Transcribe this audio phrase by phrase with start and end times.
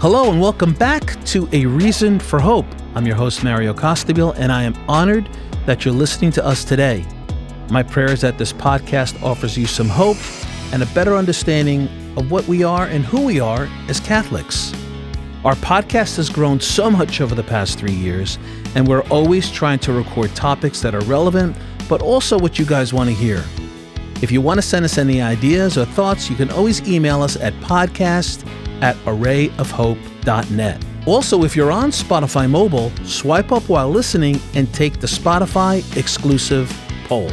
[0.00, 2.66] Hello and welcome back to A Reason for Hope.
[2.96, 5.28] I'm your host, Mario Costabile, and I am honored
[5.66, 7.04] that you're listening to us today.
[7.70, 10.16] My prayer is that this podcast offers you some hope
[10.72, 14.72] and a better understanding of what we are and who we are as Catholics.
[15.44, 18.38] Our podcast has grown so much over the past three years,
[18.74, 21.56] and we're always trying to record topics that are relevant,
[21.88, 23.44] but also what you guys want to hear.
[24.24, 27.36] If you want to send us any ideas or thoughts, you can always email us
[27.36, 28.48] at podcast
[28.80, 30.84] at arrayofhope.net.
[31.04, 36.72] Also, if you're on Spotify Mobile, swipe up while listening and take the Spotify exclusive
[37.04, 37.28] poll.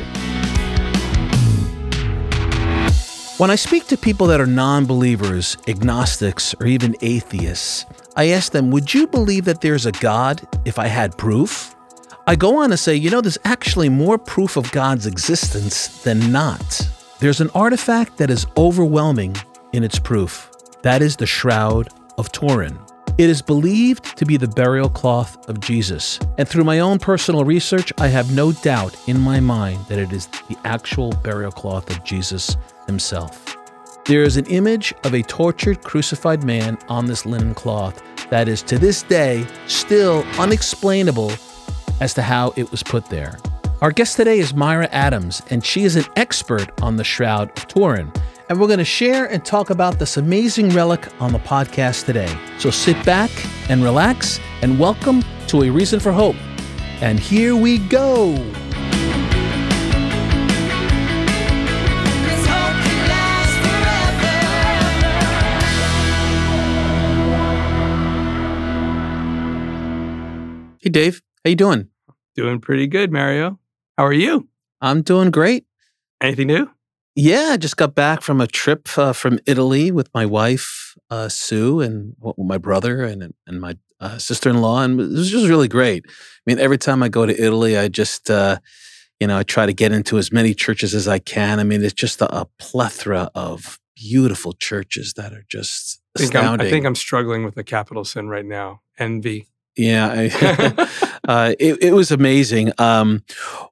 [3.38, 7.86] When I speak to people that are non believers, agnostics, or even atheists,
[8.18, 11.74] I ask them, Would you believe that there's a God if I had proof?
[12.28, 16.32] I go on to say, You know, there's actually more proof of God's existence than
[16.32, 16.88] not.
[17.20, 19.36] There's an artifact that is overwhelming
[19.74, 20.52] in its proof.
[20.84, 22.78] That is the Shroud of Turin.
[23.18, 27.44] It is believed to be the burial cloth of Jesus, and through my own personal
[27.44, 31.90] research, I have no doubt in my mind that it is the actual burial cloth
[31.90, 32.56] of Jesus
[32.88, 33.58] himself.
[34.06, 38.64] There is an image of a tortured, crucified man on this linen cloth that is
[38.64, 41.32] to this day still unexplainable
[42.02, 43.38] as to how it was put there.
[43.80, 47.68] Our guest today is Myra Adams, and she is an expert on the Shroud of
[47.70, 48.12] Turin
[48.52, 52.28] and we're going to share and talk about this amazing relic on the podcast today.
[52.58, 53.32] So sit back
[53.70, 56.36] and relax, and welcome to A Reason for Hope.
[57.00, 58.36] And here we go.
[70.82, 71.91] Hey Dave, how you doing?
[72.36, 73.60] Doing pretty good, Mario.
[73.98, 74.48] How are you?
[74.80, 75.66] I'm doing great.
[76.22, 76.70] Anything new?
[77.16, 81.28] Yeah, I just got back from a trip uh, from Italy with my wife uh,
[81.28, 85.48] Sue and my brother and and my uh, sister in law, and it was just
[85.48, 86.06] really great.
[86.08, 86.12] I
[86.46, 88.60] mean, every time I go to Italy, I just uh,
[89.20, 91.60] you know I try to get into as many churches as I can.
[91.60, 96.36] I mean, it's just a, a plethora of beautiful churches that are just I think,
[96.36, 99.48] I think I'm struggling with a capital sin right now: envy.
[99.78, 100.90] Yeah, I,
[101.28, 102.72] uh, it, it, was amazing.
[102.78, 103.24] Um,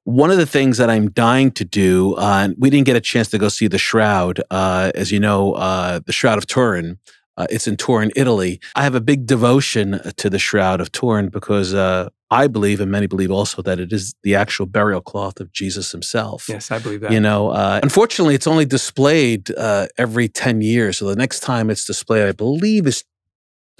[0.04, 3.28] one of the things that I'm dying to do, uh, we didn't get a chance
[3.28, 4.40] to go see the Shroud.
[4.50, 6.98] Uh, as you know, uh, the Shroud of Turin.
[7.36, 8.60] Uh, it's in Turin, Italy.
[8.74, 12.90] I have a big devotion to the Shroud of Turin because uh, I believe, and
[12.90, 16.46] many believe also, that it is the actual burial cloth of Jesus himself.
[16.50, 17.12] Yes, I believe that.
[17.12, 17.50] You know,
[17.82, 19.50] unfortunately, it's only displayed
[19.96, 20.98] every 10 years.
[20.98, 23.04] So the next time it's displayed, I believe, is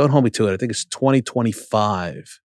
[0.01, 0.55] don't hold me to it.
[0.55, 2.41] I think it's 2025.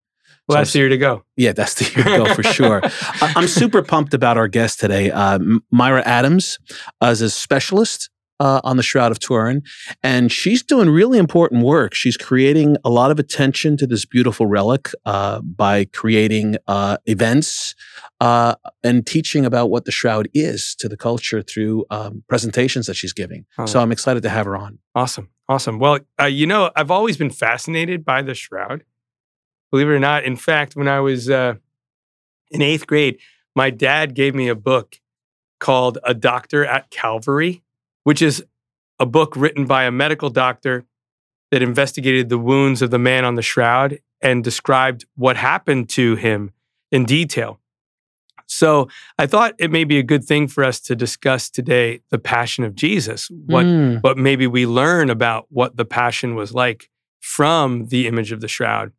[0.47, 1.25] Well, so that's the year to go.
[1.37, 2.83] Yeah, that's the year to go for sure.
[3.21, 5.39] I'm super pumped about our guest today, uh,
[5.71, 6.59] Myra Adams,
[7.01, 8.11] as a specialist
[8.41, 9.63] uh, on the Shroud of Turin,
[10.03, 11.95] and she's doing really important work.
[11.95, 17.75] She's creating a lot of attention to this beautiful relic uh, by creating uh, events
[18.21, 22.95] uh, and teaching about what the Shroud is to the culture through um, presentations that
[22.95, 23.47] she's giving.
[23.57, 23.67] Oh.
[23.67, 24.79] So I'm excited to have her on.
[24.95, 25.79] Awesome, awesome.
[25.79, 28.85] Well, uh, you know, I've always been fascinated by the Shroud.
[29.71, 31.55] Believe it or not, in fact, when I was uh,
[32.51, 33.19] in eighth grade,
[33.57, 35.01] my dad gave me a book
[35.59, 37.65] called A Doctor at Calvary
[38.05, 38.45] which is
[39.01, 40.85] a book written by a medical doctor
[41.51, 46.15] that investigated the wounds of the man on the shroud and described what happened to
[46.15, 46.53] him
[46.93, 47.59] in detail.
[48.47, 48.89] So
[49.19, 52.65] I thought it may be a good thing for us to discuss today the passion
[52.65, 54.03] of Jesus, what, mm.
[54.03, 56.91] what maybe we learn about what the passion was like
[57.21, 58.93] from the image of the shroud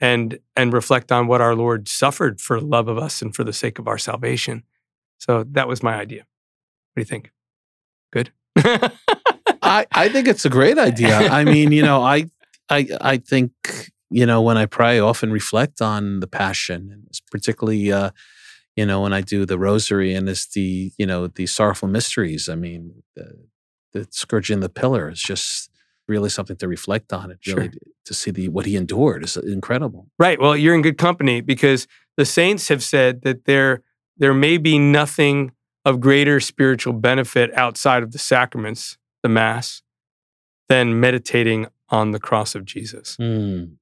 [0.00, 3.52] and and reflect on what our Lord suffered for love of us and for the
[3.52, 4.62] sake of our salvation.
[5.18, 6.26] So that was my idea.
[6.92, 7.32] What do you think?
[8.12, 8.30] Good.
[9.62, 11.16] I I think it's a great idea.
[11.16, 12.26] I mean, you know, I
[12.68, 13.52] I I think
[14.10, 17.92] you know when I pray, I often reflect on the passion, and particularly.
[17.92, 18.10] Uh,
[18.76, 22.48] you know, when I do the rosary and it's the, you know, the sorrowful mysteries.
[22.48, 23.46] I mean, the,
[23.92, 25.70] the scourging the pillar is just
[26.06, 27.30] really something to reflect on.
[27.30, 27.80] It really sure.
[28.04, 30.08] to see the what he endured is incredible.
[30.18, 30.40] Right.
[30.40, 33.82] Well, you're in good company because the saints have said that there
[34.18, 35.52] there may be nothing
[35.84, 39.82] of greater spiritual benefit outside of the sacraments, the Mass,
[40.68, 43.16] than meditating on the cross of Jesus.
[43.20, 43.76] Mm.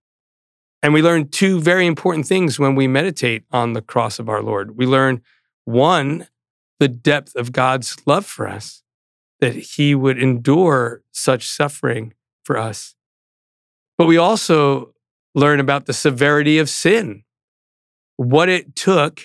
[0.84, 4.42] And we learn two very important things when we meditate on the cross of our
[4.42, 4.76] Lord.
[4.76, 5.22] We learn,
[5.64, 6.28] one,
[6.78, 8.82] the depth of God's love for us,
[9.40, 12.96] that He would endure such suffering for us.
[13.96, 14.92] But we also
[15.34, 17.24] learn about the severity of sin,
[18.18, 19.22] what it took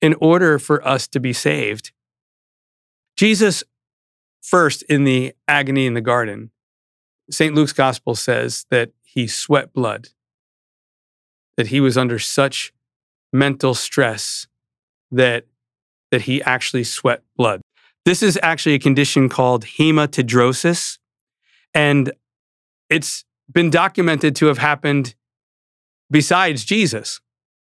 [0.00, 1.92] in order for us to be saved.
[3.18, 3.62] Jesus,
[4.40, 6.50] first in the agony in the garden,
[7.30, 7.54] St.
[7.54, 10.08] Luke's gospel says that he sweat blood,
[11.56, 12.72] that he was under such
[13.32, 14.46] mental stress
[15.10, 15.46] that,
[16.10, 17.60] that he actually sweat blood.
[18.04, 20.98] This is actually a condition called hematidrosis,
[21.74, 22.12] and
[22.88, 25.14] it's been documented to have happened
[26.10, 27.20] besides Jesus,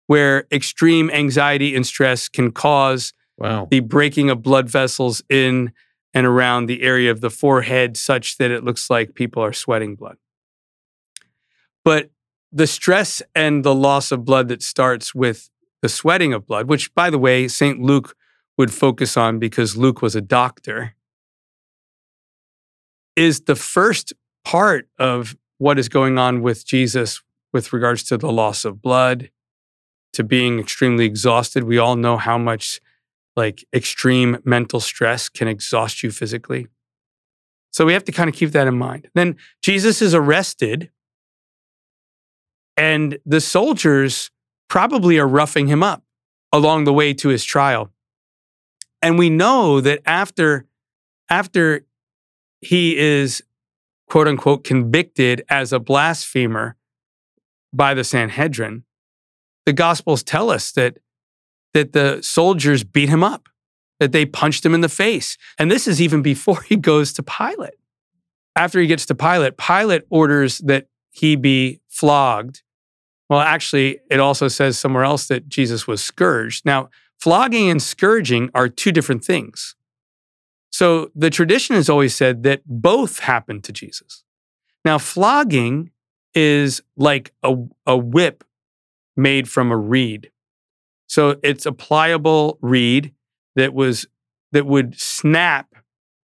[0.07, 3.69] where extreme anxiety and stress can cause Wow.
[3.71, 5.73] the breaking of blood vessels in
[6.15, 9.95] and around the area of the forehead such that it looks like people are sweating
[9.95, 10.17] blood.
[11.85, 12.11] But
[12.57, 15.51] the stress and the loss of blood that starts with
[15.83, 17.83] the sweating of blood, which, by the way, St.
[17.83, 18.17] Luke
[18.57, 20.95] would focus on because Luke was a doctor,
[23.15, 27.21] is the first part of what is going on with Jesus
[27.53, 29.31] with regards to the loss of blood,
[30.15, 31.65] to being extremely exhausted.
[31.65, 32.81] We all know how much
[33.37, 36.69] like extreme mental stress can exhaust you physically.
[37.71, 39.09] So we have to kind of keep that in mind.
[39.15, 40.91] Then Jesus is arrested,
[42.77, 44.31] and the soldiers
[44.69, 46.03] probably are roughing him up
[46.53, 47.91] along the way to his trial.
[49.03, 50.67] And we know that after,
[51.31, 51.85] after
[52.61, 53.43] he is
[54.09, 56.77] quote unquote convicted as a blasphemer
[57.73, 58.85] by the Sanhedrin,
[59.65, 60.99] the Gospels tell us that
[61.75, 63.51] that the soldiers beat him up,
[64.01, 65.37] that they punched him in the face.
[65.59, 67.75] And this is even before he goes to Pilate.
[68.55, 72.63] After he gets to Pilate, Pilate orders that he be flogged.
[73.29, 76.65] Well, actually, it also says somewhere else that Jesus was scourged.
[76.65, 79.75] Now, flogging and scourging are two different things.
[80.71, 84.25] So the tradition has always said that both happened to Jesus.
[84.85, 85.91] Now, flogging
[86.35, 87.57] is like a,
[87.87, 88.45] a whip
[89.17, 90.31] made from a reed.
[91.09, 93.13] So it's a pliable reed
[93.55, 94.07] that was
[94.53, 95.75] that would snap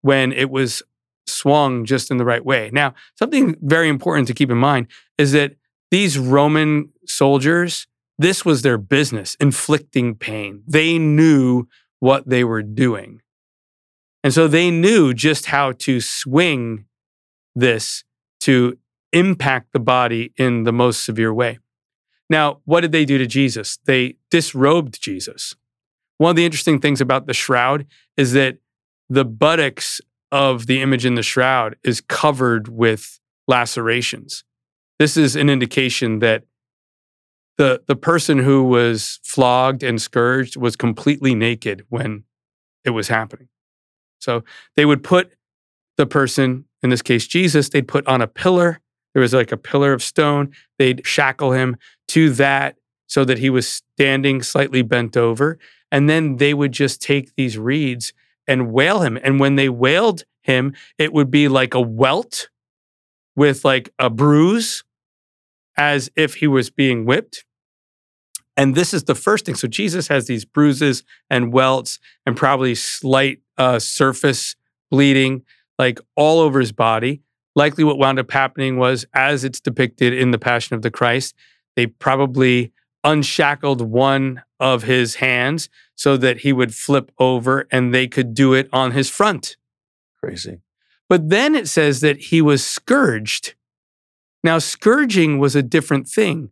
[0.01, 0.81] when it was
[1.27, 2.69] swung just in the right way.
[2.73, 4.87] Now, something very important to keep in mind
[5.17, 5.55] is that
[5.91, 7.87] these Roman soldiers,
[8.17, 10.63] this was their business, inflicting pain.
[10.67, 11.67] They knew
[11.99, 13.21] what they were doing.
[14.23, 16.85] And so they knew just how to swing
[17.55, 18.03] this
[18.41, 18.77] to
[19.13, 21.59] impact the body in the most severe way.
[22.29, 23.79] Now, what did they do to Jesus?
[23.85, 25.55] They disrobed Jesus.
[26.17, 27.87] One of the interesting things about the shroud
[28.17, 28.57] is that
[29.09, 29.99] the buttocks
[30.31, 34.43] of the image in the shroud is covered with lacerations.
[34.99, 36.43] This is an indication that
[37.57, 42.23] the, the person who was flogged and scourged was completely naked when
[42.85, 43.47] it was happening.
[44.19, 44.43] So
[44.75, 45.31] they would put
[45.97, 48.79] the person, in this case Jesus, they'd put on a pillar.
[49.13, 50.53] There was like a pillar of stone.
[50.77, 51.77] They'd shackle him
[52.09, 52.75] to that
[53.07, 55.57] so that he was standing slightly bent over.
[55.91, 58.13] And then they would just take these reeds
[58.47, 59.17] and wail him.
[59.21, 62.49] And when they wailed him, it would be like a welt
[63.35, 64.83] with like a bruise
[65.79, 67.45] as if he was being whipped.
[68.57, 69.55] And this is the first thing.
[69.55, 74.57] So Jesus has these bruises and welts and probably slight uh, surface
[74.91, 75.43] bleeding,
[75.79, 77.21] like all over his body.
[77.55, 81.33] Likely what wound up happening was, as it's depicted in the Passion of the Christ,
[81.77, 82.73] they probably
[83.05, 88.53] unshackled one of his hands so that he would flip over and they could do
[88.53, 89.55] it on his front.
[90.21, 90.59] Crazy.
[91.07, 93.55] But then it says that he was scourged.
[94.43, 96.51] Now, scourging was a different thing.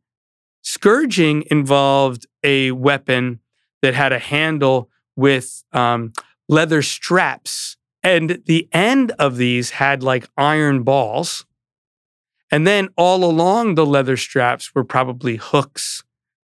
[0.61, 3.39] Scourging involved a weapon
[3.81, 6.13] that had a handle with um,
[6.49, 7.77] leather straps.
[8.03, 11.45] And the end of these had like iron balls.
[12.51, 16.03] And then all along the leather straps were probably hooks,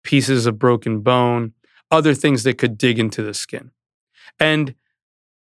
[0.02, 1.52] pieces of broken bone,
[1.90, 3.70] other things that could dig into the skin.
[4.40, 4.74] And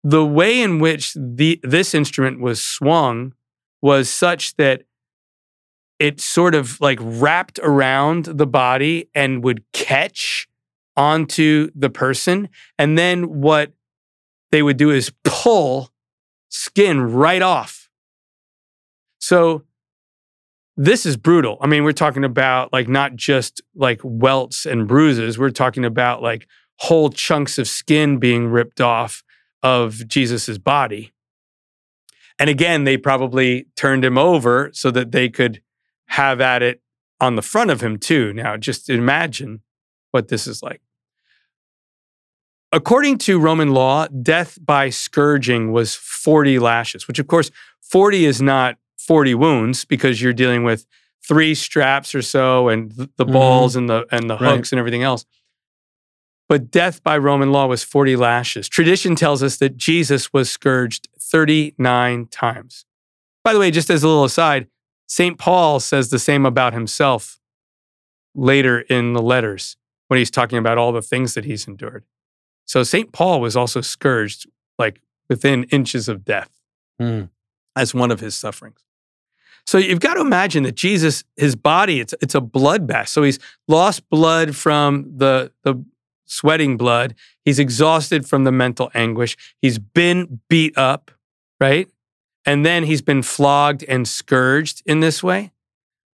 [0.03, 3.33] the way in which the, this instrument was swung
[3.81, 4.83] was such that
[5.99, 10.47] it sort of like wrapped around the body and would catch
[10.97, 12.49] onto the person.
[12.77, 13.73] And then what
[14.51, 15.89] they would do is pull
[16.49, 17.89] skin right off.
[19.19, 19.63] So
[20.77, 21.57] this is brutal.
[21.61, 26.21] I mean, we're talking about like not just like welts and bruises, we're talking about
[26.21, 26.47] like
[26.79, 29.23] whole chunks of skin being ripped off
[29.63, 31.11] of Jesus's body.
[32.37, 35.61] And again, they probably turned him over so that they could
[36.07, 36.81] have at it
[37.19, 38.33] on the front of him too.
[38.33, 39.61] Now, just imagine
[40.11, 40.81] what this is like.
[42.71, 48.41] According to Roman law, death by scourging was 40 lashes, which of course, 40 is
[48.41, 50.85] not 40 wounds because you're dealing with
[51.27, 53.79] three straps or so and the balls mm-hmm.
[53.79, 54.71] and the and the hooks right.
[54.73, 55.25] and everything else.
[56.47, 58.69] but death by Roman law was 40 lashes.
[58.69, 62.85] Tradition tells us that Jesus was scourged 39 times.
[63.43, 64.67] By the way, just as a little aside,
[65.07, 65.37] St.
[65.37, 67.39] Paul says the same about himself
[68.33, 72.03] later in the letters when he's talking about all the things that he's endured.
[72.65, 73.11] So St.
[73.11, 74.47] Paul was also scourged
[74.77, 76.49] like within inches of death
[77.01, 77.29] Mm.
[77.75, 78.79] as one of his sufferings.
[79.67, 83.09] So you've got to imagine that Jesus, his body, it's it's a bloodbath.
[83.09, 85.83] So he's lost blood from the the
[86.25, 87.15] sweating blood.
[87.43, 89.35] He's exhausted from the mental anguish.
[89.61, 91.11] He's been beat up,
[91.59, 91.89] right?
[92.45, 95.51] And then he's been flogged and scourged in this way.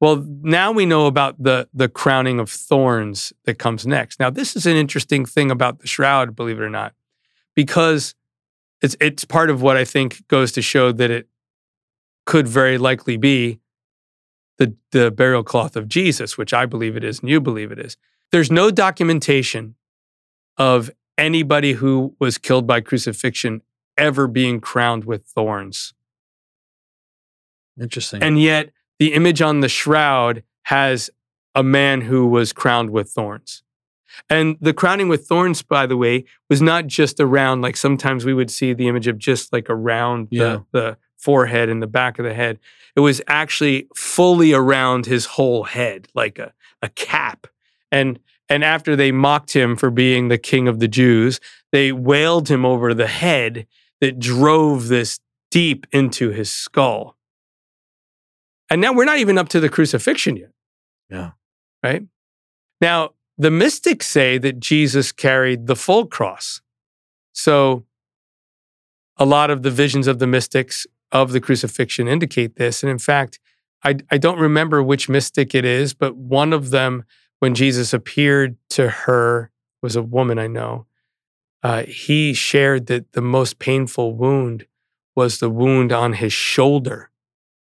[0.00, 4.20] Well, now we know about the the crowning of thorns that comes next.
[4.20, 6.94] Now, this is an interesting thing about the shroud, believe it or not,
[7.54, 8.14] because
[8.82, 11.28] it's it's part of what I think goes to show that it
[12.26, 13.60] could very likely be
[14.58, 17.78] the the burial cloth of Jesus, which I believe it is, and you believe it
[17.78, 17.96] is.
[18.32, 19.76] There's no documentation
[20.58, 23.62] of anybody who was killed by crucifixion
[23.96, 25.94] ever being crowned with thorns.
[27.80, 28.22] Interesting.
[28.22, 31.10] And yet, the image on the shroud has
[31.54, 33.62] a man who was crowned with thorns.
[34.30, 38.32] And the crowning with thorns, by the way, was not just around, like sometimes we
[38.32, 40.60] would see the image of just like around Yeah.
[40.72, 42.58] the, the forehead and the back of the head.
[42.94, 46.52] It was actually fully around his whole head, like a,
[46.82, 47.46] a cap.
[47.92, 48.18] And
[48.48, 51.40] and after they mocked him for being the king of the Jews,
[51.72, 53.66] they wailed him over the head
[54.00, 55.18] that drove this
[55.50, 57.15] deep into his skull.
[58.70, 60.50] And now we're not even up to the crucifixion yet.
[61.08, 61.30] Yeah.
[61.82, 62.02] Right?
[62.80, 66.62] Now, the mystics say that Jesus carried the full cross.
[67.32, 67.84] So
[69.16, 72.82] a lot of the visions of the mystics of the crucifixion indicate this.
[72.82, 73.38] And in fact,
[73.84, 77.04] I, I don't remember which mystic it is, but one of them,
[77.38, 79.50] when Jesus appeared to her,
[79.82, 80.86] was a woman I know.
[81.62, 84.66] Uh, he shared that the most painful wound
[85.14, 87.10] was the wound on his shoulder,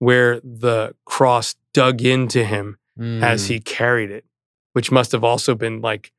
[0.02, 3.48] where the cross dug into him as Mm.
[3.50, 4.26] he carried it,
[4.74, 6.12] which must have also been like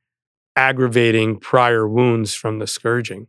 [0.55, 3.27] aggravating prior wounds from the scourging.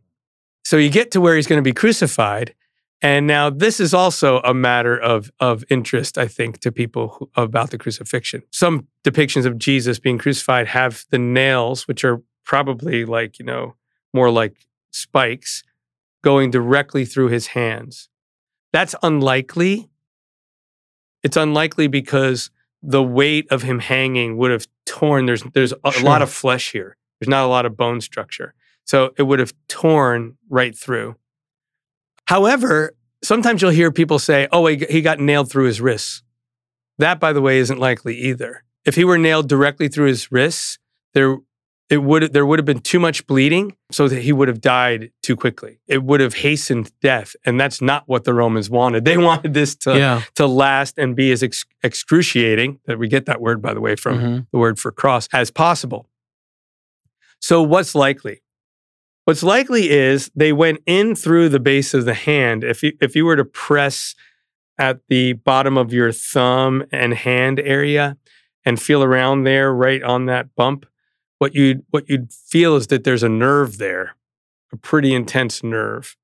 [0.63, 2.55] So you get to where he's going to be crucified.
[3.01, 7.29] And now this is also a matter of, of interest, I think, to people who,
[7.35, 8.43] about the crucifixion.
[8.51, 13.75] Some depictions of Jesus being crucified have the nails, which are probably like, you know,
[14.13, 14.55] more like
[14.91, 15.63] spikes,
[16.23, 18.07] going directly through his hands.
[18.71, 19.89] That's unlikely.
[21.25, 22.51] It's unlikely because
[22.83, 25.25] the weight of him hanging would have torn.
[25.25, 26.03] There's there's a Sure.
[26.03, 26.95] lot of flesh here.
[27.19, 28.53] There's not a lot of bone structure.
[28.85, 31.15] So it would have torn right through.
[32.27, 36.21] However, sometimes you'll hear people say, oh, he, he got nailed through his wrists.
[36.99, 38.63] That, by the way, isn't likely either.
[38.85, 40.77] If he were nailed directly through his wrists,
[41.15, 41.37] there
[41.89, 45.11] it would there would have been too much bleeding, so that he would have died
[45.21, 45.79] too quickly.
[45.87, 49.05] It would have hastened death, and that's not what the Romans wanted.
[49.05, 50.21] They wanted this to yeah.
[50.35, 53.95] to last and be as ex- excruciating that we get that word by the way
[53.95, 54.47] from Mhm.
[54.51, 56.09] the word for cross as possible.
[57.39, 58.41] So what's likely?
[59.25, 62.63] What's likely is they went in through the base of the hand.
[62.63, 64.15] If you if you were to press
[64.77, 68.17] at the bottom of your thumb and hand area
[68.65, 70.85] and feel around there right on that bump,
[71.39, 74.15] what you'd what you'd feel is that there's a nerve there,
[74.71, 76.15] a pretty intense nerve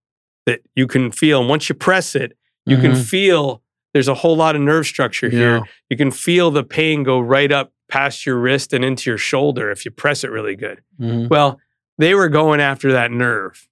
[0.45, 1.39] that you can feel.
[1.41, 3.03] And once you press it, you can Mhm.
[3.05, 3.61] feel
[3.93, 5.57] there's a whole lot of nerve structure here.
[5.57, 5.63] Yeah.
[5.89, 9.69] You can feel the pain go right up past your wrist and into your shoulder
[9.69, 10.81] if you press it really good.
[10.99, 11.29] Mhm.
[11.29, 11.59] Well,
[11.97, 13.67] they were going after that nerve.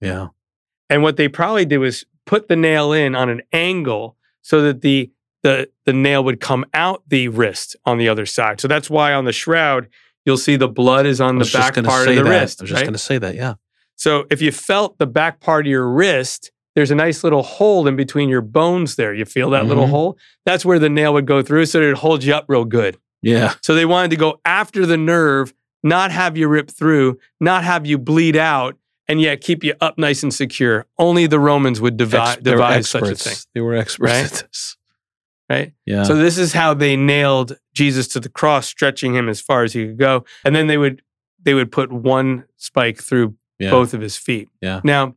[0.00, 0.28] Yeah.
[0.88, 4.82] And what they probably did was put the nail in on an angle so that
[4.82, 5.10] the
[5.42, 8.60] the the nail would come out the wrist on the other side.
[8.60, 9.88] So that's why on the shroud
[10.24, 12.28] you'll see the blood is on the back part of the that.
[12.30, 12.60] wrist.
[12.60, 12.84] I was just right?
[12.84, 13.34] going to say that.
[13.34, 13.54] Yeah.
[13.96, 17.86] So if you felt the back part of your wrist, there's a nice little hole
[17.88, 19.12] in between your bones there.
[19.12, 19.90] You feel that little Mhm.
[19.90, 20.18] hole?
[20.46, 22.96] That's where the nail would go through so it holds you up real good.
[23.22, 23.54] Yeah.
[23.62, 27.86] So they wanted to go after the nerve, not have you rip through, not have
[27.86, 28.76] you bleed out,
[29.08, 30.86] and yet keep you up nice and secure.
[30.96, 34.12] Only the Romans would devi- Ex- they were devise such a thing, They were experts
[34.12, 34.44] Right?
[35.50, 35.72] Right?
[35.84, 36.04] Yeah.
[36.04, 39.72] So this is how they nailed Jesus to the cross, stretching him as far as
[39.72, 41.02] he could go, and then they would
[41.42, 43.70] they would put one spike through yeah.
[43.70, 44.48] both of his feet.
[44.60, 44.80] Yeah.
[44.84, 45.16] Now,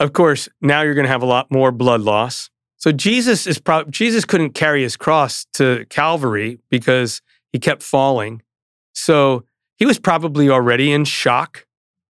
[0.00, 2.50] of course, now you're going to have a lot more blood loss.
[2.76, 7.20] So Jesus is probably Jesus couldn't carry his cross to Calvary because
[7.52, 8.42] he kept falling.
[8.94, 9.44] So
[9.76, 11.66] he was probably already in shock,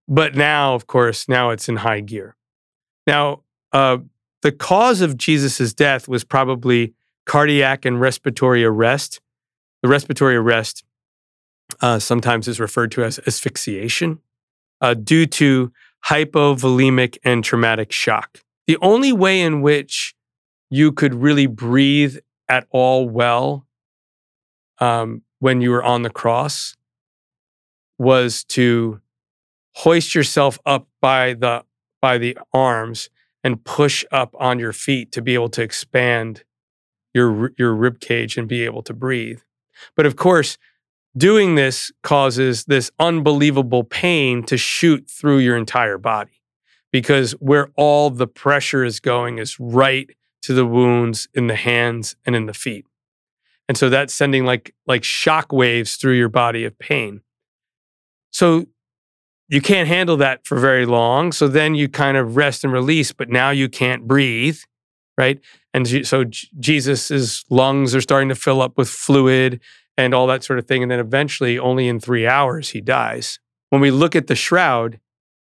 [0.07, 2.37] but now, of course, now it's in high gear.
[3.07, 3.99] Now, uh,
[4.42, 6.95] the cause of Jesus's death was probably
[7.26, 9.21] cardiac and respiratory arrest.
[9.83, 10.85] The respiratory arrest
[11.80, 14.21] uh, sometimes is referred to as asphyxiation,
[14.80, 15.73] uh, due to
[16.07, 18.40] hypovolemic and traumatic shock.
[18.66, 20.14] The only way in which
[20.71, 22.18] you could really breathe
[22.49, 23.66] at all well
[24.78, 26.76] um, when you were on the cross
[27.99, 29.00] was to
[29.75, 31.64] hoist yourself up by the
[32.00, 33.11] by the arms
[33.49, 36.45] and push up on your feet to be able to expand
[37.14, 39.40] your your rib cage and be able to breathe.
[39.97, 40.59] But of course,
[41.17, 46.43] doing this causes this unbelievable pain to shoot through your entire body
[46.93, 50.11] because where all the pressure is going is right
[50.43, 52.85] to the wounds in the hands and in the feet.
[53.67, 57.23] And so that's sending like like shock waves through your body of pain.
[58.31, 58.67] So
[59.49, 61.33] you can't handle that for very long.
[61.33, 64.59] So then you kind of rest and release, but now you can't breathe,
[65.17, 65.40] right?
[65.73, 69.61] And so Jesus's lungs are starting to fill up with fluid
[69.97, 70.83] and all that sort of thing.
[70.83, 73.38] And then eventually, only in three hours, he dies.
[73.71, 75.00] When we look at the shroud,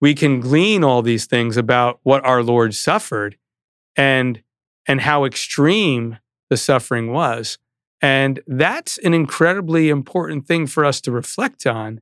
[0.02, 3.38] we can glean all these things about what our Lord suffered
[3.96, 4.42] and,
[4.88, 6.20] and how extreme
[6.50, 7.58] the suffering was.
[8.02, 12.00] And that's an incredibly important thing for us to reflect on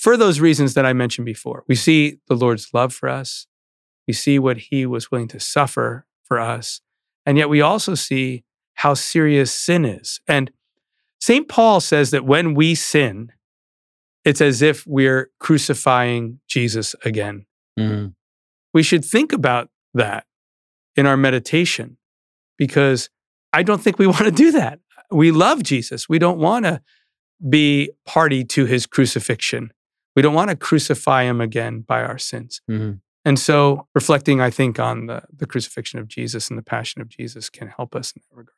[0.00, 1.62] for those reasons that I mentioned before.
[1.68, 3.46] We see the Lord's love for us,
[4.08, 6.80] we see what he was willing to suffer for us,
[7.26, 10.20] and yet we also see how serious sin is.
[10.26, 10.50] And
[11.20, 11.48] St.
[11.48, 13.30] Paul says that when we sin,
[14.24, 17.44] it's as if we're crucifying Jesus again.
[17.78, 18.14] Mm.
[18.72, 20.24] We should think about that
[20.96, 21.98] in our meditation
[22.56, 23.10] because
[23.52, 24.80] I don't think we want to do that.
[25.10, 26.08] We love Jesus.
[26.08, 26.80] We don't want to
[27.46, 29.72] be party to his crucifixion.
[30.16, 32.60] We don't want to crucify him again by our sins.
[32.70, 32.98] Mm-hmm.
[33.24, 37.08] And so, reflecting, I think, on the, the crucifixion of Jesus and the passion of
[37.08, 38.54] Jesus can help us in that regard.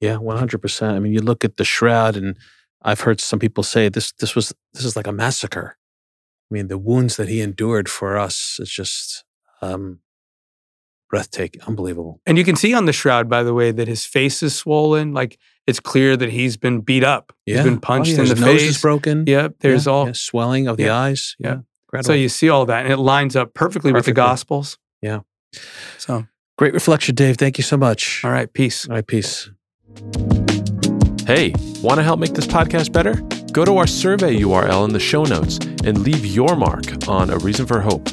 [0.00, 0.96] Yeah, one hundred percent.
[0.96, 2.36] I mean, you look at the shroud, and
[2.82, 4.12] I've heard some people say this.
[4.12, 5.76] This was this is like a massacre.
[6.50, 9.24] I mean, the wounds that he endured for us is just
[9.62, 10.00] um,
[11.08, 12.20] breathtaking, unbelievable.
[12.26, 15.12] And you can see on the shroud, by the way, that his face is swollen.
[15.12, 17.32] Like it's clear that he's been beat up.
[17.44, 17.56] Yeah.
[17.56, 18.18] He's been oh, punched oh, yeah.
[18.18, 18.70] in his the nose face.
[18.70, 19.24] is broken.
[19.26, 19.56] Yep.
[19.60, 19.92] There's yeah.
[19.92, 20.12] all yeah.
[20.14, 21.36] swelling of the eyes.
[21.38, 21.58] Yeah.
[22.02, 23.92] So you see all that, and it lines up perfectly, perfectly.
[23.92, 24.76] with the Gospels.
[25.00, 25.20] Yeah.
[25.96, 26.26] So
[26.58, 27.36] great reflection, Dave.
[27.38, 28.22] Thank you so much.
[28.22, 28.52] All right.
[28.52, 28.86] Peace.
[28.88, 29.06] All right.
[29.06, 29.50] Peace.
[31.26, 33.14] Hey, want to help make this podcast better?
[33.52, 37.38] Go to our survey URL in the show notes and leave your mark on A
[37.38, 38.06] Reason for Hope.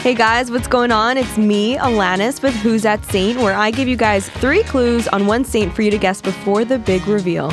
[0.00, 1.18] Hey guys, what's going on?
[1.18, 5.26] It's me, Alanis, with Who's That Saint, where I give you guys three clues on
[5.26, 7.50] one saint for you to guess before the big reveal.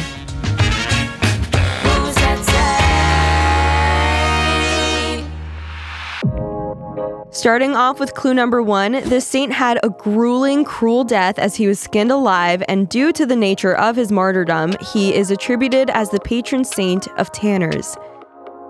[7.33, 11.67] Starting off with clue number one, this saint had a grueling, cruel death as he
[11.67, 16.11] was skinned alive, and due to the nature of his martyrdom, he is attributed as
[16.11, 17.97] the patron saint of tanners.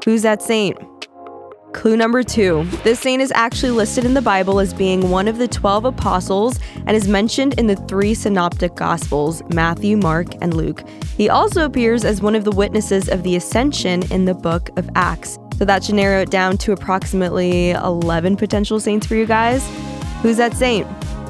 [0.04, 0.80] Who's that saint?
[1.74, 5.38] Clue number two this saint is actually listed in the Bible as being one of
[5.38, 10.84] the 12 apostles and is mentioned in the three synoptic gospels Matthew, Mark, and Luke.
[11.18, 14.90] He also appears as one of the witnesses of the ascension in the book of
[14.96, 15.38] Acts.
[15.58, 19.68] So that should narrow it down to approximately 11 potential saints for you guys.
[20.22, 20.88] Who's that saint?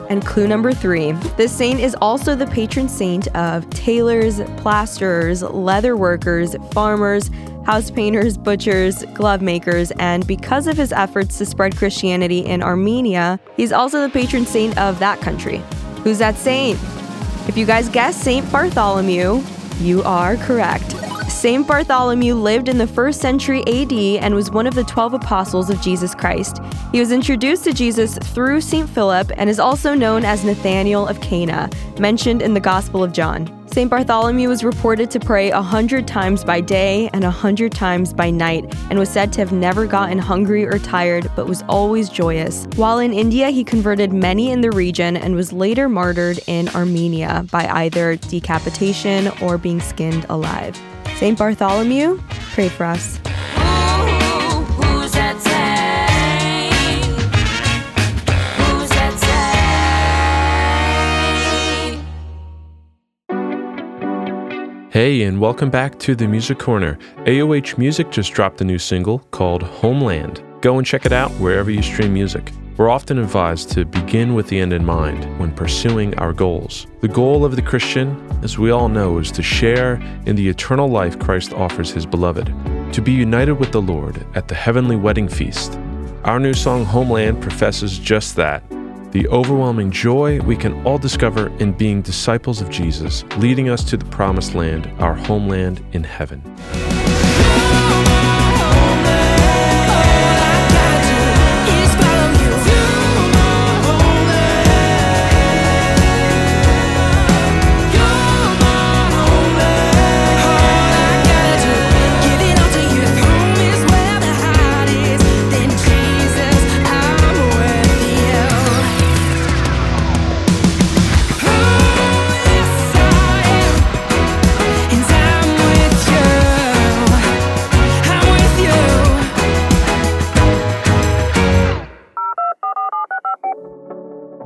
[0.10, 5.98] And clue number three this saint is also the patron saint of tailors, plasterers, leather
[5.98, 7.30] workers, farmers,
[7.66, 13.40] house painters, butchers, glove makers, and because of his efforts to spread Christianity in Armenia,
[13.58, 15.62] he's also the patron saint of that country.
[16.04, 16.80] Who's that saint?
[17.48, 19.42] If you guys guess Saint Bartholomew,
[19.80, 20.97] you are correct.
[21.48, 25.70] Saint Bartholomew lived in the first century AD and was one of the 12 apostles
[25.70, 26.60] of Jesus Christ.
[26.92, 31.22] He was introduced to Jesus through Saint Philip and is also known as Nathanael of
[31.22, 31.70] Cana,
[32.02, 33.48] mentioned in the Gospel of John.
[33.68, 33.90] St.
[33.90, 38.30] Bartholomew was reported to pray a hundred times by day and a hundred times by
[38.30, 42.68] night, and was said to have never gotten hungry or tired, but was always joyous.
[42.76, 47.46] While in India, he converted many in the region and was later martyred in Armenia
[47.52, 50.78] by either decapitation or being skinned alive.
[51.18, 51.36] St.
[51.36, 52.20] Bartholomew,
[52.54, 53.20] pray for us.
[64.92, 67.00] Hey, and welcome back to the Music Corner.
[67.26, 70.44] AOH Music just dropped a new single called Homeland.
[70.62, 72.52] Go and check it out wherever you stream music.
[72.78, 76.86] We're often advised to begin with the end in mind when pursuing our goals.
[77.02, 79.96] The goal of the Christian, as we all know, is to share
[80.28, 82.46] in the eternal life Christ offers his beloved,
[82.94, 85.80] to be united with the Lord at the heavenly wedding feast.
[86.24, 88.64] Our new song Homeland professes just that
[89.12, 93.98] the overwhelming joy we can all discover in being disciples of Jesus, leading us to
[93.98, 96.44] the promised land, our homeland in heaven.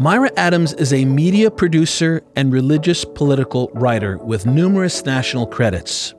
[0.02, 6.16] Myra Adams is a media producer and religious political writer with numerous national credits.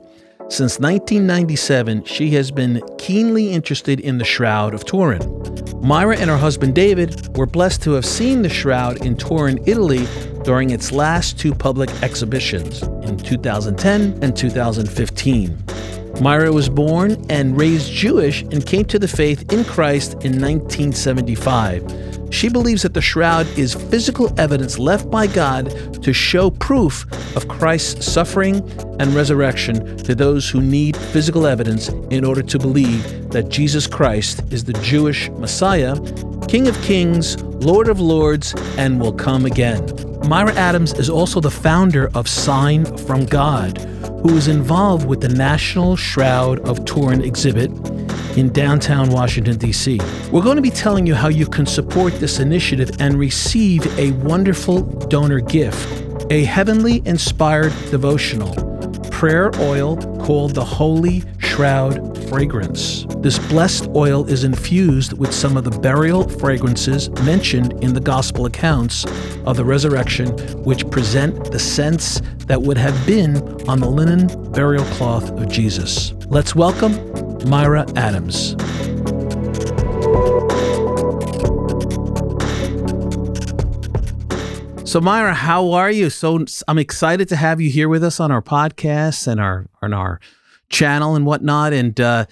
[0.47, 5.19] Since 1997, she has been keenly interested in the Shroud of Turin.
[5.81, 10.07] Myra and her husband David were blessed to have seen the Shroud in Turin, Italy
[10.45, 15.61] during its last two public exhibitions in 2010 and 2015.
[16.21, 22.22] Myra was born and raised Jewish and came to the faith in Christ in 1975.
[22.33, 27.47] She believes that the shroud is physical evidence left by God to show proof of
[27.47, 28.67] Christ's suffering
[28.99, 34.41] and resurrection to those who need physical evidence in order to believe that Jesus Christ
[34.51, 35.95] is the Jewish Messiah,
[36.47, 39.87] King of Kings, Lord of Lords, and will come again.
[40.27, 43.77] Myra Adams is also the founder of Sign from God,
[44.23, 47.69] who is involved with the National Shroud of Turin exhibit
[48.37, 49.99] in downtown Washington, D.C.
[50.31, 54.11] We're going to be telling you how you can support this initiative and receive a
[54.11, 58.53] wonderful donor gift a heavenly inspired devotional,
[59.23, 63.05] prayer oil called the Holy Shroud Fragrance.
[63.19, 68.47] This blessed oil is infused with some of the burial fragrances mentioned in the gospel
[68.47, 69.05] accounts
[69.45, 70.27] of the resurrection,
[70.65, 73.37] which present the scents that would have been
[73.69, 76.11] on the linen burial cloth of Jesus.
[76.27, 76.91] Let's welcome
[77.49, 78.57] Myra Adams.
[84.93, 86.11] So Myra, how are you?
[86.11, 89.91] So I'm excited to have you here with us on our podcast and our on
[89.91, 90.19] our
[90.69, 91.73] channel and whatnot.
[91.73, 92.27] And uh,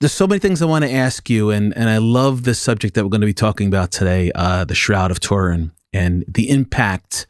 [0.00, 2.94] there's so many things I want to ask you, and and I love the subject
[2.94, 6.50] that we're going to be talking about today, uh, the Shroud of Turin, and the
[6.50, 7.28] impact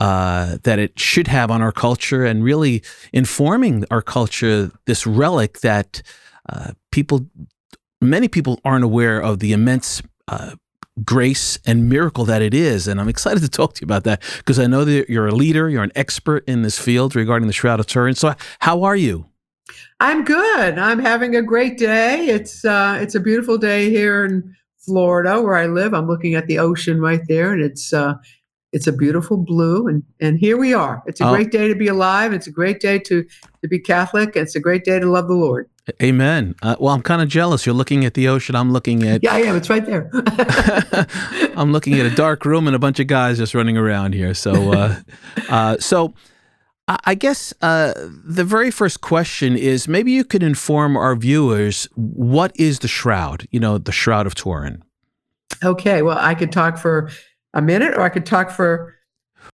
[0.00, 2.82] uh, that it should have on our culture, and really
[3.14, 4.70] informing our culture.
[4.84, 6.02] This relic that
[6.46, 7.26] uh, people,
[8.02, 10.56] many people aren't aware of the immense uh,
[11.04, 12.88] grace and miracle that it is.
[12.88, 15.34] And I'm excited to talk to you about that because I know that you're a
[15.34, 18.14] leader, you're an expert in this field regarding the Shroud of Turin.
[18.14, 19.26] So, how are you?
[20.00, 20.78] I'm good.
[20.78, 22.26] I'm having a great day.
[22.26, 25.94] It's uh, it's a beautiful day here in Florida where I live.
[25.94, 28.14] I'm looking at the ocean right there, and it's uh,
[28.72, 29.88] it's a beautiful blue.
[29.88, 31.02] And and here we are.
[31.06, 31.34] It's a oh.
[31.34, 32.32] great day to be alive.
[32.32, 33.24] It's a great day to
[33.62, 34.36] to be Catholic.
[34.36, 35.68] It's a great day to love the Lord.
[36.02, 36.54] Amen.
[36.62, 37.66] Uh, well, I'm kind of jealous.
[37.66, 38.54] You're looking at the ocean.
[38.54, 39.22] I'm looking at.
[39.22, 39.56] Yeah, I am.
[39.56, 40.10] It's right there.
[41.56, 44.34] I'm looking at a dark room and a bunch of guys just running around here.
[44.34, 45.00] So, uh,
[45.48, 46.14] uh, so
[46.86, 52.52] I guess uh, the very first question is maybe you could inform our viewers what
[52.56, 53.46] is the shroud?
[53.50, 54.84] You know, the shroud of Turin.
[55.64, 56.02] Okay.
[56.02, 57.10] Well, I could talk for
[57.54, 58.94] a minute, or I could talk for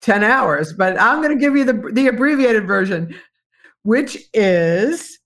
[0.02, 3.16] ten hours, but I'm going to give you the the abbreviated version,
[3.84, 5.20] which is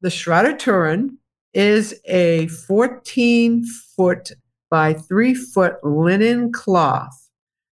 [0.00, 1.18] the Shroud of Turin
[1.54, 3.64] is a 14
[3.96, 4.30] foot
[4.70, 7.30] by three foot linen cloth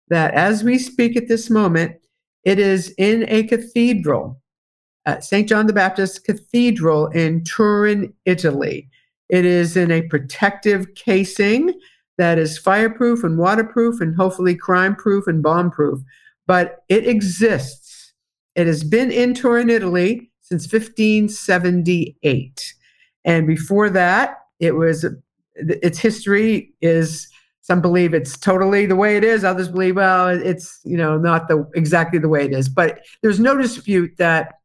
[0.07, 1.97] that, as we speak at this moment,
[2.45, 4.41] it is in a cathedral,
[5.05, 5.49] at St.
[5.49, 8.89] John the Baptist Cathedral in Turin, Italy.
[9.29, 11.73] It is in a protective casing
[12.17, 15.99] that is fireproof and waterproof and hopefully crime proof and bomb proof,
[16.45, 18.13] but it exists.
[18.55, 22.73] It has been in Turin, Italy since 1578.
[23.25, 25.05] And before that, it was
[25.55, 27.27] its history is
[27.61, 31.47] some believe it's totally the way it is others believe well it's you know not
[31.47, 34.55] the exactly the way it is but there's no dispute that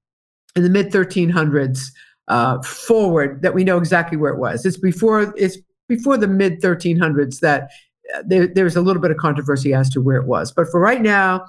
[0.56, 1.88] in the mid 1300s
[2.28, 6.60] uh, forward that we know exactly where it was it's before it's before the mid
[6.60, 7.70] 1300s that
[8.14, 10.80] uh, there, there's a little bit of controversy as to where it was but for
[10.80, 11.44] right now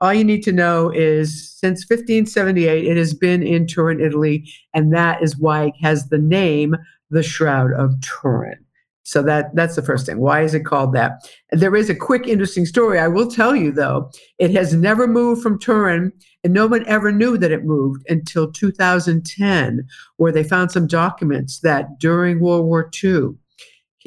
[0.00, 4.92] all you need to know is since 1578, it has been in Turin, Italy, and
[4.92, 6.76] that is why it has the name
[7.10, 8.58] the Shroud of Turin.
[9.04, 10.18] So that that's the first thing.
[10.18, 11.30] Why is it called that?
[11.52, 12.98] There is a quick, interesting story.
[12.98, 16.10] I will tell you though, it has never moved from Turin,
[16.42, 21.60] and no one ever knew that it moved until 2010, where they found some documents
[21.60, 23.34] that during World War II,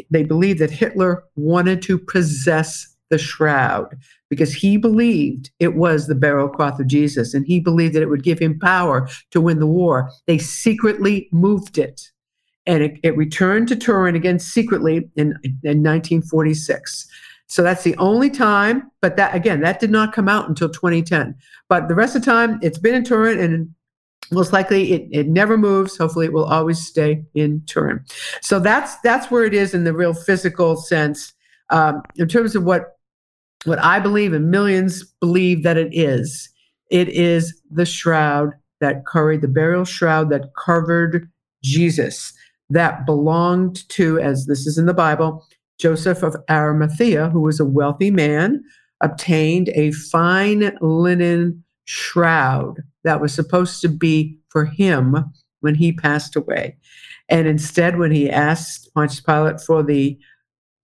[0.10, 3.98] they believed that Hitler wanted to possess the shroud
[4.30, 8.10] because he believed it was the burial cloth of Jesus and he believed that it
[8.10, 10.12] would give him power to win the war.
[10.26, 12.12] They secretly moved it
[12.66, 17.08] and it, it returned to Turin again secretly in, in 1946.
[17.48, 21.34] So that's the only time, but that again, that did not come out until 2010.
[21.70, 23.74] But the rest of the time, it's been in Turin and
[24.32, 25.98] most likely it, it never moves.
[25.98, 28.04] Hopefully it will always stay in Turin.
[28.42, 31.34] So that's that's where it is in the real physical sense.
[31.70, 32.98] Um, in terms of what
[33.66, 36.50] what I believe and millions believe that it is,
[36.90, 41.30] it is the shroud that covered the burial shroud that covered
[41.64, 42.34] Jesus
[42.70, 45.46] that belonged to, as this is in the Bible,
[45.80, 48.64] Joseph of Arimathea, who was a wealthy man,
[49.02, 55.16] obtained a fine linen shroud that was supposed to be for him
[55.62, 56.78] when he passed away.
[57.30, 60.18] And instead, when he asked Pontius Pilate for the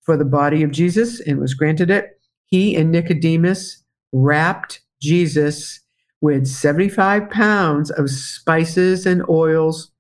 [0.01, 5.79] for the body of Jesus and was granted it, he and Nicodemus wrapped Jesus
[6.21, 9.91] with 75 pounds of spices and oils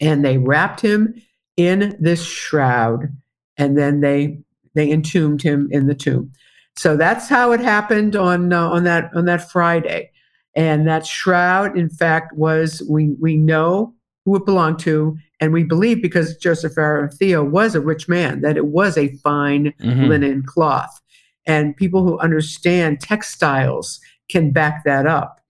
[0.00, 1.14] and they wrapped him
[1.56, 3.08] in this shroud
[3.56, 4.38] and then they
[4.74, 6.32] they entombed him in the tomb
[6.76, 10.10] so that's how it happened on uh, on that on that friday
[10.54, 15.62] and that shroud in fact was we we know who it belonged to and we
[15.62, 20.06] believe because joseph arimathea was a rich man that it was a fine mm-hmm.
[20.06, 21.00] linen cloth
[21.46, 25.40] and people who understand textiles can back that up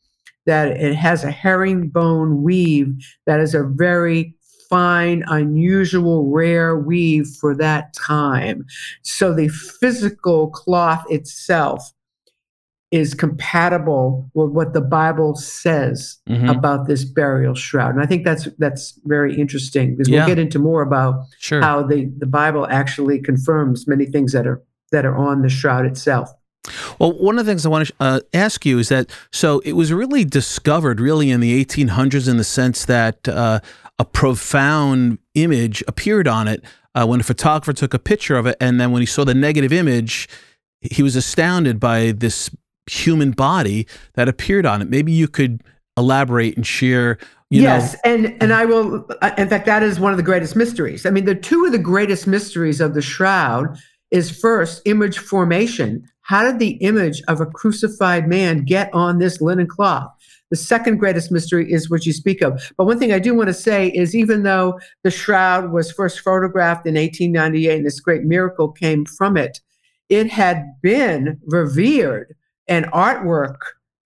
[0.47, 2.95] that it has a herringbone weave
[3.27, 4.35] that is a very
[4.71, 8.65] fine, unusual, rare weave for that time.
[9.03, 11.93] So the physical cloth itself
[12.91, 16.49] is compatible with what the Bible says mm-hmm.
[16.49, 17.95] about this burial shroud.
[17.95, 20.21] And I think that's that's very interesting because yeah.
[20.21, 21.61] we'll get into more about sure.
[21.61, 25.87] how the, the Bible actually confirms many things that are that are on the shroud
[25.87, 26.31] itself.
[26.99, 29.73] Well, one of the things I want to uh, ask you is that so it
[29.73, 33.61] was really discovered really in the 1800s in the sense that uh,
[33.99, 38.57] a profound image appeared on it uh, when a photographer took a picture of it.
[38.61, 40.29] And then when he saw the negative image,
[40.81, 42.51] he was astounded by this
[42.91, 44.89] human body that appeared on it.
[44.89, 45.63] Maybe you could
[45.97, 47.19] elaborate and share.
[47.51, 48.13] yes, know.
[48.13, 49.07] and and I will.
[49.39, 51.07] In fact, that is one of the greatest mysteries.
[51.07, 53.79] I mean, the two of the greatest mysteries of the shroud
[54.11, 56.05] is first image formation.
[56.23, 60.11] How did the image of a crucified man get on this linen cloth?
[60.51, 62.73] The second greatest mystery is what you speak of.
[62.77, 66.21] But one thing I do want to say is even though the shroud was first
[66.21, 69.61] photographed in 1898 and this great miracle came from it,
[70.09, 72.35] it had been revered
[72.71, 73.59] and artwork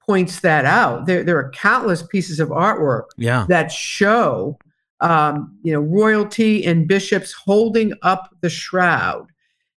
[0.05, 1.07] points that out.
[1.07, 3.46] There, there are countless pieces of artwork yeah.
[3.48, 4.59] that show
[5.00, 9.27] um, you know, royalty and bishops holding up the shroud.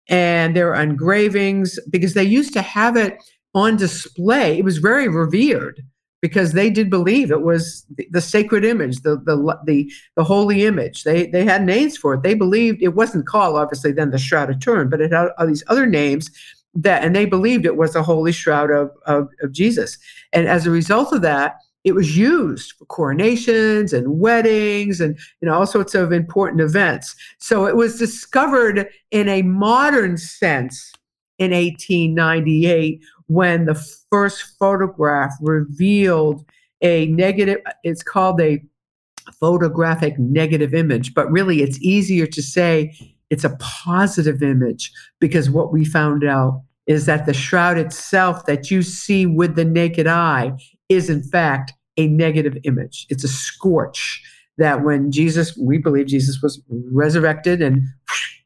[0.08, 3.18] And there are engravings because they used to have it
[3.54, 4.58] on display.
[4.58, 5.82] It was very revered
[6.22, 10.64] because they did believe it was the, the, sacred image, the, the the the holy
[10.64, 11.02] image.
[11.02, 12.22] They they had names for it.
[12.22, 15.46] They believed it wasn't called obviously then the Shroud of Turin, but it had all
[15.46, 16.30] these other names
[16.76, 19.98] that, and they believed it was the holy shroud of, of of Jesus.
[20.32, 25.54] And as a result of that, it was used for coronations and weddings and know
[25.54, 27.14] all sorts of important events.
[27.38, 30.92] So it was discovered in a modern sense
[31.38, 36.44] in 1898 when the first photograph revealed
[36.82, 38.62] a negative, it's called a
[39.38, 42.92] photographic negative image, but really it's easier to say
[43.30, 48.70] it's a positive image because what we found out is that the shroud itself that
[48.70, 50.52] you see with the naked eye
[50.88, 53.06] is in fact a negative image.
[53.08, 54.22] It's a scorch
[54.58, 57.82] that when Jesus, we believe Jesus was resurrected and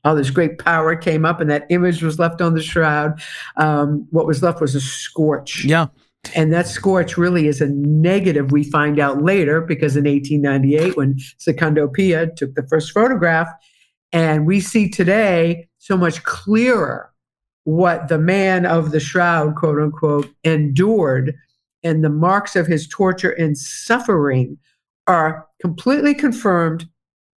[0.04, 3.20] all this great power came up and that image was left on the shroud.
[3.56, 5.64] Um, what was left was a scorch.
[5.64, 5.86] Yeah.
[6.34, 11.18] And that scorch really is a negative, we find out later, because in 1898, when
[11.38, 13.48] Secondo Pia took the first photograph,
[14.12, 17.09] and we see today so much clearer
[17.70, 21.34] what the man of the shroud, quote unquote, endured,
[21.82, 24.58] and the marks of his torture and suffering
[25.06, 26.88] are completely confirmed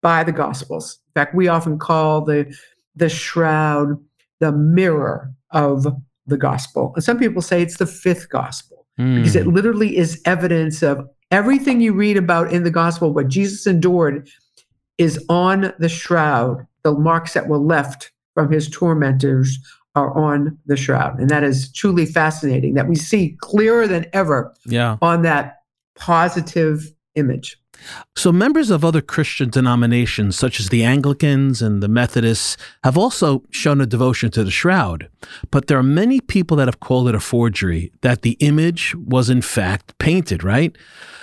[0.02, 1.00] by the Gospels.
[1.08, 2.56] In fact, we often call the
[2.96, 3.98] the shroud
[4.39, 5.88] the mirror of
[6.28, 6.91] the gospel.
[6.96, 9.15] And some people say it's the fifth gospel mm.
[9.15, 13.65] because it literally is evidence of everything you read about in the gospel, what Jesus
[13.65, 14.28] endured
[14.98, 16.67] is on the shroud.
[16.84, 19.58] The marks that were left from his tormentors
[19.95, 21.19] are on the shroud.
[21.19, 24.97] And that is truly fascinating that we see clearer than ever yeah.
[25.01, 25.60] on that
[25.95, 27.58] positive image.
[28.15, 33.43] So, members of other Christian denominations, such as the Anglicans and the Methodists, have also
[33.49, 35.10] shown a devotion to the shroud.
[35.51, 39.29] But there are many people that have called it a forgery, that the image was
[39.29, 40.77] in fact painted, right?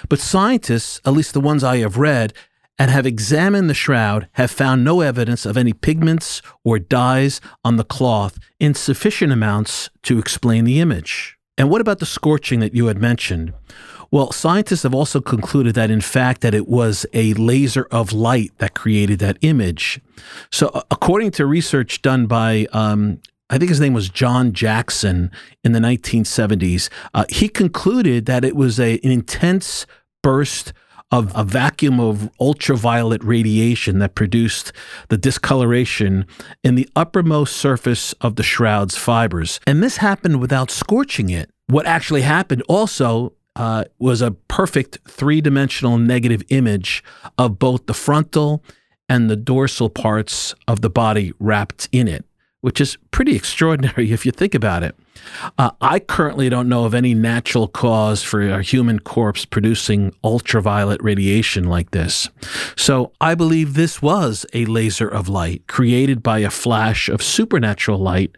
[0.09, 2.35] But scientists, at least the ones I have read,
[2.81, 7.77] and have examined the shroud have found no evidence of any pigments or dyes on
[7.77, 11.37] the cloth in sufficient amounts to explain the image.
[11.59, 13.53] And what about the scorching that you had mentioned?
[14.11, 18.53] Well, scientists have also concluded that in fact that it was a laser of light
[18.57, 20.01] that created that image.
[20.51, 25.31] So, according to research done by um, I think his name was John Jackson
[25.62, 26.88] in the 1970s.
[27.12, 29.87] Uh, he concluded that it was a, an intense
[30.23, 30.73] burst
[31.11, 34.73] of a vacuum of ultraviolet radiation that produced
[35.09, 36.27] the discoloration
[36.62, 39.61] in the uppermost surface of the shroud's fibers.
[39.66, 41.51] And this happened without scorching it.
[41.66, 47.03] What actually happened also uh, was a perfect three dimensional negative image
[47.37, 48.64] of both the frontal
[49.09, 52.25] and the dorsal parts of the body wrapped in it,
[52.61, 54.94] which is pretty extraordinary if you think about it.
[55.59, 61.02] Uh, I currently don't know of any natural cause for a human corpse producing ultraviolet
[61.02, 62.28] radiation like this.
[62.76, 67.98] So I believe this was a laser of light created by a flash of supernatural
[67.98, 68.37] light,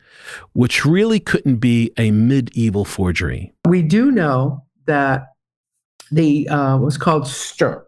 [0.52, 3.52] which really couldn't be a medieval forgery.
[3.66, 5.28] We do know that
[6.10, 7.86] the uh, was called STURP,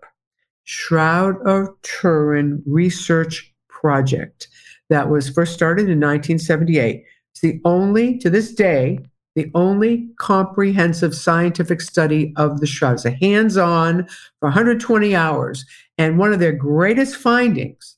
[0.64, 4.48] Shroud of Turin Research Project,
[4.90, 7.04] that was first started in 1978.
[7.34, 9.00] It's the only, to this day,
[9.34, 12.94] the only comprehensive scientific study of the shroud.
[12.94, 14.06] It's a hands-on
[14.38, 15.66] for 120 hours,
[15.98, 17.96] and one of their greatest findings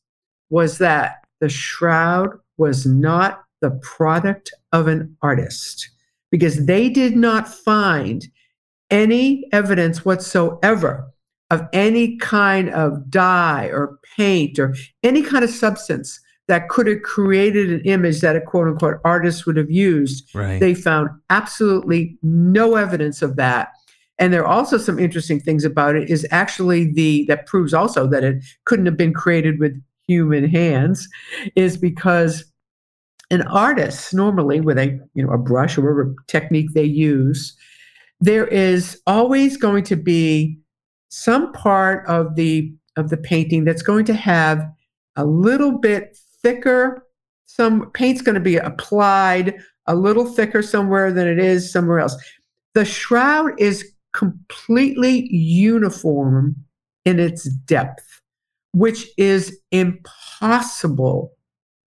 [0.49, 5.91] was that the shroud was not the product of an artist
[6.31, 8.27] because they did not find
[8.91, 11.13] any evidence whatsoever
[11.51, 17.03] of any kind of dye or paint or any kind of substance that could have
[17.03, 20.29] created an image that a quote unquote artist would have used.
[20.35, 20.61] Right.
[20.61, 23.73] They found absolutely no evidence of that.
[24.19, 28.07] And there are also some interesting things about it is actually the that proves also
[28.09, 31.09] that it couldn't have been created with human hands
[31.57, 32.45] is because
[33.31, 37.57] an artist normally with a you know a brush or whatever technique they use
[38.21, 40.57] there is always going to be
[41.09, 44.65] some part of the of the painting that's going to have
[45.17, 47.07] a little bit thicker.
[47.47, 49.57] Some paint's going to be applied
[49.87, 52.17] a little thicker somewhere than it is somewhere else.
[52.75, 56.57] The shroud is completely uniform
[57.05, 58.17] in its depth
[58.77, 61.33] which is impossible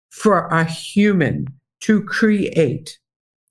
[0.09, 1.45] for a human
[1.81, 2.97] to create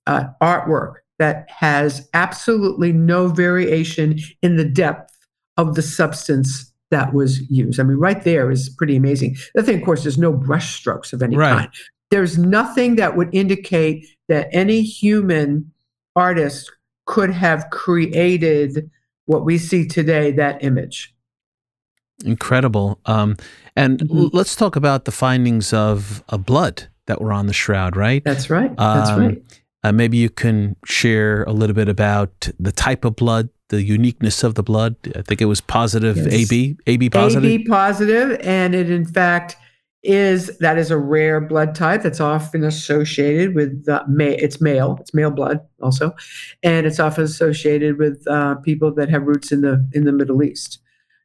[0.09, 5.17] uh, artwork that has absolutely no variation in the depth
[5.57, 7.79] of the substance that was used.
[7.81, 9.37] I mean, right there is pretty amazing.
[9.55, 11.59] The thing, of course, there's no brush strokes of any Right.
[11.59, 11.69] kind.
[12.11, 15.71] There's nothing that would indicate that any human
[16.17, 16.73] artist
[17.07, 18.91] could have created
[19.27, 21.15] what we see today, that image.
[22.25, 22.99] Incredible.
[23.07, 23.37] Um,
[23.77, 24.17] and Mhm.
[24.19, 28.25] l- let's talk about the findings of, of blood that were on the shroud, right?
[28.25, 28.75] That's right.
[28.77, 29.43] That's Um, right.
[29.85, 34.43] Uh, maybe you can share a little bit about the type of blood, the uniqueness
[34.45, 34.97] of the blood.
[35.17, 36.27] I think it was positive Yes.
[36.51, 37.45] AB, AB positive.
[37.51, 39.57] AB positive, and it in fact
[40.05, 44.97] is that is a rare blood type that's often associated with uh, ma- it's male,
[45.01, 46.15] it's male blood also,
[46.63, 50.43] and it's often associated with uh, people that have roots in the in the Middle
[50.43, 50.79] East.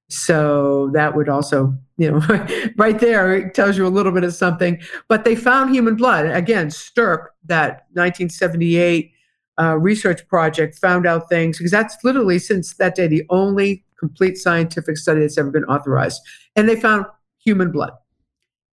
[0.09, 2.19] So that would also, you know,
[2.77, 4.79] right there it tells you a little bit of something.
[5.07, 6.67] But they found human blood again.
[6.69, 9.11] STURP, that 1978
[9.59, 14.37] uh, research project, found out things because that's literally since that day the only complete
[14.37, 16.21] scientific study that's ever been authorized,
[16.55, 17.05] and they found
[17.43, 17.91] human blood.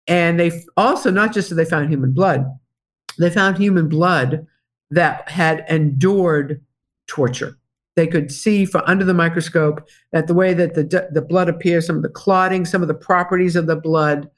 [0.07, 2.47] And they also not just that they found human blood,
[3.19, 4.47] they found human blood
[4.91, 6.63] that had endured
[7.07, 7.59] torture.
[7.97, 11.87] They could see from under the microscope that the way that the the blood appears,
[11.87, 14.29] some of the clotting, some of the properties of the blood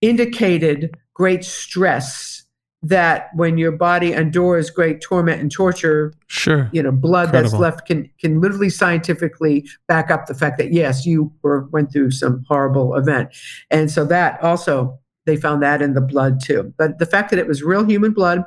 [0.00, 2.43] indicated great stress
[2.84, 6.68] that when your body endures great torment and torture Sure.
[6.72, 11.06] you know blood that's left can can literally scientifically back up the fact that yes
[11.06, 13.30] you were went through some horrible event.
[13.70, 16.74] And so that also they found that in the blood too.
[16.76, 18.44] But the fact that it was real human blood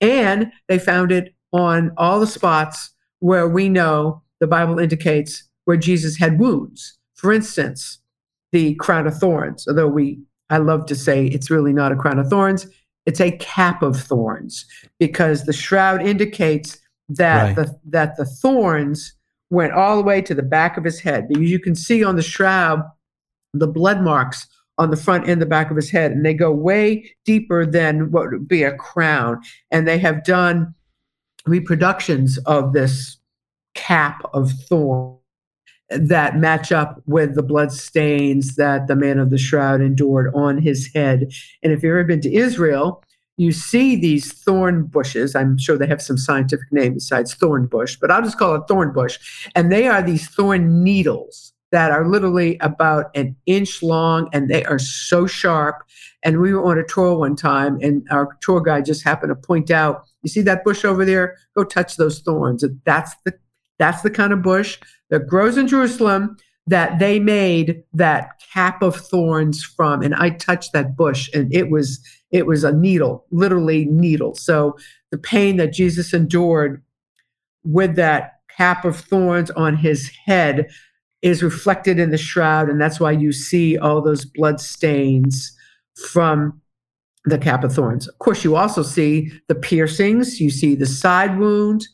[0.00, 5.76] and they found it on all the spots where we know the bible indicates where
[5.76, 6.98] jesus had wounds.
[7.14, 8.00] For instance
[8.52, 10.18] the crown of thorns although we
[10.50, 12.66] i love to say it's really not a crown of thorns
[13.06, 14.66] it's a cap of thorns
[14.98, 16.78] because the shroud indicates
[17.08, 17.56] that Right.
[17.56, 19.14] the that the thorns
[19.50, 21.28] went all the way to the back of his head.
[21.28, 22.82] Because you can see on the shroud
[23.54, 24.46] the blood marks
[24.78, 28.10] on the front and the back of his head, and they go way deeper than
[28.10, 29.40] what would be a crown.
[29.70, 30.74] And they have done
[31.46, 33.16] reproductions of this
[33.74, 35.15] cap of thorn
[35.90, 40.58] that match up with the blood stains that the man of the shroud endured on
[40.58, 41.30] his head.
[41.62, 43.04] And if you've ever been to Israel,
[43.36, 45.34] you see these thorn bushes.
[45.34, 48.62] I'm sure they have some scientific name besides thorn bush, but I'll just call it
[48.66, 49.48] thorn bush.
[49.54, 54.64] And they are these thorn needles that are literally about an inch long and they
[54.64, 55.82] are so sharp.
[56.22, 59.36] And we were on a tour one time, and our tour guide just happened to
[59.36, 61.36] point out, you see that bush over there?
[61.54, 62.64] Go touch those thorns.
[62.84, 63.34] That's the
[63.78, 64.78] that's the kind of bush
[65.10, 70.02] that grows in Jerusalem that they made that cap of thorns from.
[70.02, 72.00] And I touched that bush and it was
[72.32, 74.34] it was a needle, literally needle.
[74.34, 74.76] So
[75.10, 76.82] the pain that Jesus endured
[77.64, 80.68] with that cap of thorns on his head
[81.22, 82.68] is reflected in the shroud.
[82.68, 85.56] And that's why you see all those blood stains
[86.10, 86.60] from
[87.24, 88.08] the cap of thorns.
[88.08, 91.86] Of course, you also see the piercings, you see the side wound,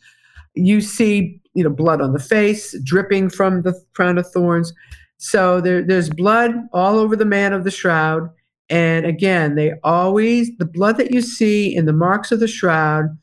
[0.54, 4.72] you see you know blood on the face dripping from the crown of thorns.
[5.18, 8.30] So there, there's blood all over the man of the shroud.
[8.68, 13.18] And again they always the blood that you see in the marks of the shroud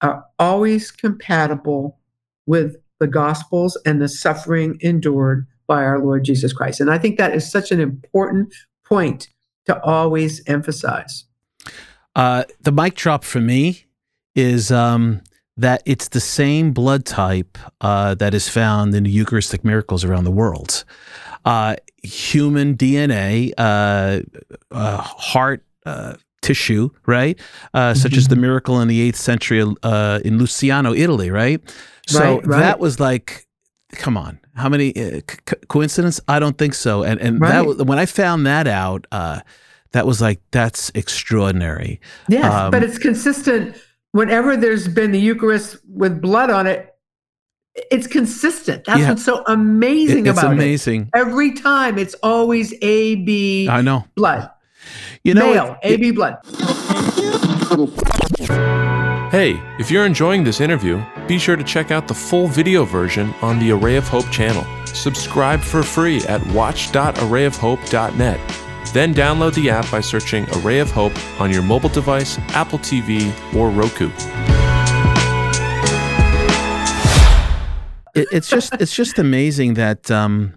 [0.00, 1.98] are always compatible
[2.46, 6.80] with the gospels and the suffering endured by our lord jesus christ.
[6.80, 8.54] And i think that is such an important
[8.84, 9.28] point
[9.66, 11.24] to always emphasize.
[12.14, 13.86] Uh, the mic drop for me
[14.34, 15.20] is um,
[15.56, 20.24] that it's the same blood type uh, that is found in the Eucharistic miracles around
[20.24, 20.84] the world.
[21.44, 24.20] Uh, human DNA, uh,
[24.70, 27.38] uh, heart uh, tissue, right?
[27.74, 27.98] Mm-hmm.
[27.98, 28.42] Such as the mm-hmm.
[28.42, 31.60] miracle in the 8th century in Lanciano, Italy, right?
[32.06, 32.58] So right, right.
[32.58, 33.46] that was like,
[33.92, 36.20] come on, how many co- coincidence?
[36.28, 37.02] I don't think so.
[37.02, 37.66] And and right.
[37.66, 42.00] that when I found that out, that was like that's extraordinary.
[42.28, 43.76] Yes, um, but it's consistent
[44.16, 46.92] whenever there's been the Eucharist with blood on it,
[47.90, 48.84] it's consistent.
[48.84, 49.08] That's yeah.
[49.10, 51.02] what's so amazing it, it's about amazing.
[51.02, 51.08] it.
[51.14, 54.06] Every time it's always A B I know.
[54.14, 54.50] blood.
[55.22, 56.36] You know Male, A B blood.
[59.30, 63.34] Hey, if you're enjoying this interview, be sure to check out the full video version
[63.42, 64.64] on the Array of Hope channel.
[64.86, 71.50] Subscribe for free at watch.arrayofhope.net then download the app by searching Array of Hope on
[71.52, 74.10] your mobile device, Apple TV, or Roku.
[78.14, 80.54] It, it's just it's just amazing that um,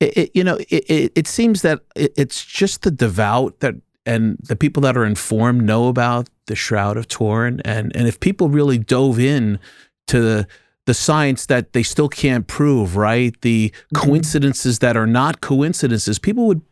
[0.00, 3.74] it, it, you know it, it, seems that it's just the devout that
[4.06, 8.20] and the people that are informed know about the Shroud of Turin and and if
[8.20, 9.58] people really dove in
[10.06, 10.46] to the
[10.86, 13.38] the science that they still can't prove, right?
[13.42, 14.06] The mm-hmm.
[14.06, 16.62] coincidences that are not coincidences, people would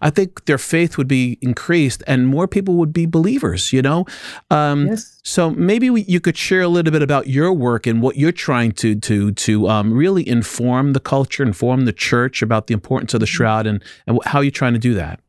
[0.00, 4.06] I think their faith would be increased and more people would be believers, you know?
[4.50, 5.20] Um, yes.
[5.24, 8.32] So maybe we, you could share a little bit about your work and what you're
[8.32, 13.14] trying to, to, to um, really inform the culture, inform the church about the importance
[13.14, 13.36] of the mm-hmm.
[13.36, 15.20] shroud and, and how you're trying to do that.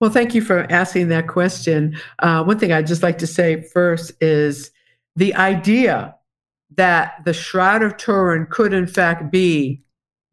[0.00, 1.96] Well, thank you for asking that question.
[2.18, 4.70] Uh, one thing I'd just like to say first is
[5.16, 6.16] the idea
[6.76, 9.83] that the Shroud of Turin could, in fact, be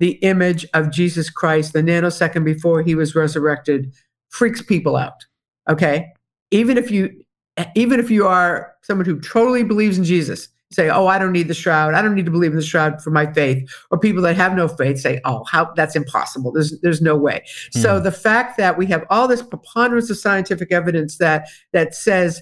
[0.01, 3.93] the image of Jesus Christ the nanosecond before he was resurrected
[4.29, 5.25] freaks people out.
[5.69, 6.07] Okay?
[6.49, 7.11] Even if you
[7.75, 11.47] even if you are someone who totally believes in Jesus, say, "Oh, I don't need
[11.47, 11.93] the shroud.
[11.93, 14.55] I don't need to believe in the shroud for my faith." Or people that have
[14.55, 16.51] no faith say, "Oh, how that's impossible.
[16.51, 17.43] There's there's no way."
[17.75, 17.81] Mm.
[17.81, 18.03] So hmm.
[18.03, 22.41] the fact that we have all this preponderance of scientific evidence that that says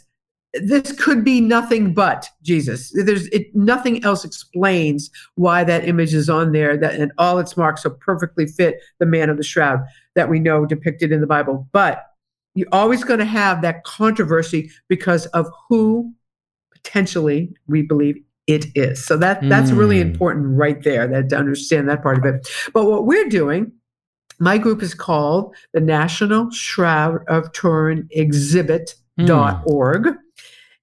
[0.53, 2.91] this could be nothing but Jesus.
[2.93, 6.75] There's it, nothing else explains why that image is on there.
[6.75, 9.83] That and all its marks so perfectly fit the man of the shroud
[10.15, 11.67] that we know depicted in the Bible.
[11.71, 12.03] But
[12.55, 16.11] you're always going to have that controversy because of who
[16.71, 19.05] potentially we believe it is.
[19.05, 19.77] So that that's mm.
[19.77, 20.09] really hmm.
[20.09, 21.07] important right there.
[21.07, 22.49] That to understand that part of it.
[22.73, 23.71] But what we're doing.
[24.41, 30.03] My group is called the National Shroud of Turin Exhibit.org.
[30.03, 30.17] Mm.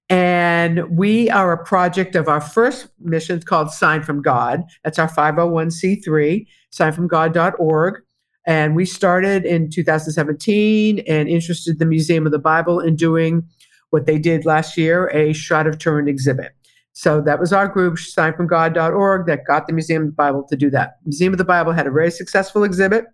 [0.09, 4.63] And we are a project of our first mission called Sign from God.
[4.83, 8.01] That's our 501c3, signfromgod.org.
[8.45, 13.45] And we started in 2017 and interested the Museum of the Bible in doing
[13.89, 16.53] what they did last year, a Shroud of Turin exhibit.
[16.93, 20.69] So that was our group, signfromgod.org, that got the Museum of the Bible to do
[20.71, 20.97] that.
[21.05, 23.05] Museum of the Bible had a very successful exhibit.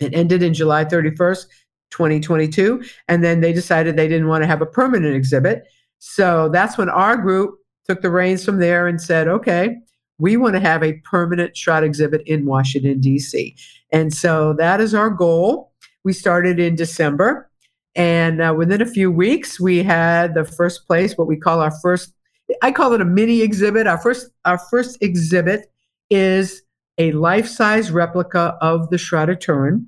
[0.00, 1.44] It ended in July 31st,
[1.90, 2.82] 2022.
[3.08, 5.64] And then they decided they didn't want to have a permanent exhibit.
[6.04, 7.54] So that's when our group
[7.86, 9.76] took the reins from there and said, okay,
[10.18, 13.54] we want to have a permanent shroud exhibit in Washington, D.C.
[13.92, 15.70] And so that is our goal.
[16.02, 17.48] We started in December.
[17.94, 21.72] And uh, within a few weeks, we had the first place, what we call our
[21.80, 22.12] first,
[22.62, 23.86] I call it a mini exhibit.
[23.86, 25.72] Our first, our first exhibit
[26.10, 26.62] is
[26.98, 29.86] a life-size replica of the Shroud of Turin.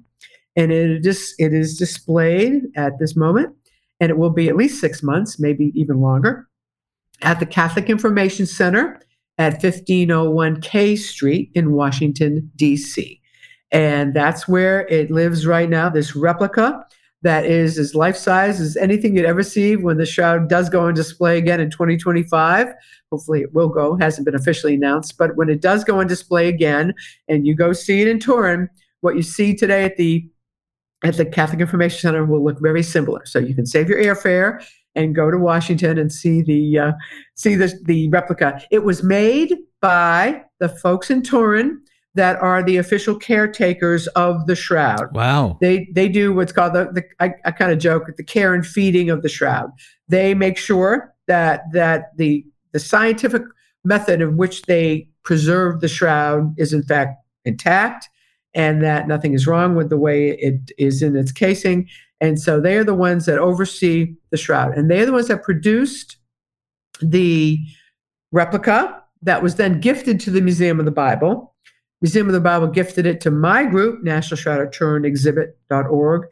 [0.55, 3.57] And it is, it is displayed at this moment,
[4.01, 6.49] and it will be at least six months, maybe even longer,
[7.22, 9.01] at the Catholic Information Center
[9.38, 13.20] at 1501 K Street in Washington, D.C.
[13.72, 16.84] And that's where it lives right now, this replica
[17.24, 20.86] that is as life size as anything you'd ever see when the shroud does go
[20.86, 22.68] on display again in 2025.
[23.11, 25.16] Hopefully, it will go, hasn't been officially announced.
[25.16, 26.92] But when it does go on display again
[27.26, 28.68] and you go see it in Turin,
[29.01, 30.28] what you see today at the
[31.05, 33.25] at the Catholic Information Center will look very similar.
[33.27, 34.65] So you can save your airfare
[34.97, 36.93] and go to Washington and see the uh,
[37.35, 38.61] see the the replica.
[38.71, 41.81] It was made by the folks in Turin
[42.15, 45.15] that are the official caretakers of the shroud.
[45.15, 45.59] Wow.
[45.61, 48.67] They they do what's called the, the I, I kind of joke the care and
[48.67, 49.71] feeding of the shroud.
[50.09, 53.43] They make sure that that the the scientific
[53.85, 58.09] method in which they preserve the shroud is in fact intact
[58.55, 61.89] and that nothing is wrong with the way it is in its casing.
[62.21, 64.77] And so they are the ones that oversee the shroud.
[64.77, 66.17] And they are the ones that produced
[67.01, 67.59] the
[68.33, 71.55] replica that was then gifted to the Museum of the Bible
[72.05, 76.27] Museum of the Bible gifted it to my group, National Shroud of Turin Exhibit.org,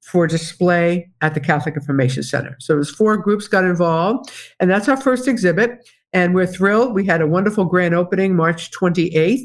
[0.00, 2.56] for display at the Catholic Information Center.
[2.58, 5.86] So it was four groups got involved, and that's our first exhibit.
[6.14, 6.94] And we're thrilled.
[6.94, 9.44] We had a wonderful grand opening March 28th.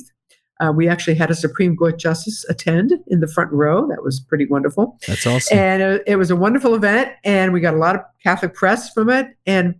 [0.59, 3.87] Uh, we actually had a Supreme Court justice attend in the front row.
[3.87, 4.97] That was pretty wonderful.
[5.05, 5.57] That's awesome.
[5.57, 8.91] And it, it was a wonderful event, and we got a lot of Catholic press
[8.93, 9.27] from it.
[9.45, 9.75] And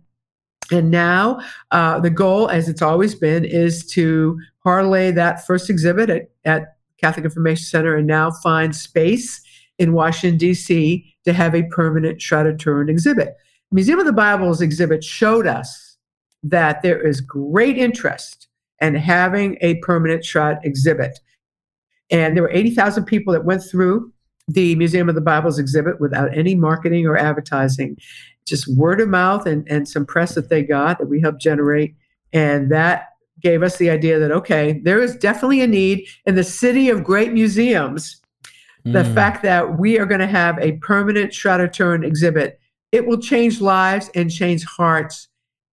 [0.72, 6.10] and now uh, the goal, as it's always been, is to parlay that first exhibit
[6.10, 9.40] at, at Catholic Information Center and now find space
[9.78, 11.14] in Washington, D.C.
[11.24, 13.36] to have a permanent Shroud of Turin exhibit.
[13.70, 15.96] Museum of the Bible's exhibit showed us
[16.42, 18.48] that there is great interest
[18.80, 21.18] in having a permanent Shroud exhibit.
[22.10, 24.12] And there were 80,000 people that went through
[24.48, 27.96] the Museum of the Bible's exhibit without any marketing or advertising
[28.46, 31.96] just word of mouth and, and some press that they got that we helped generate.
[32.32, 33.08] And that
[33.40, 37.04] gave us the idea that, okay, there is definitely a need in the city of
[37.04, 38.20] great museums.
[38.86, 38.92] Mm.
[38.92, 39.14] The hmm.
[39.14, 42.60] fact that we are going to have a permanent Shroud of Turin exhibit,
[42.92, 45.28] it will change lives and change hearts.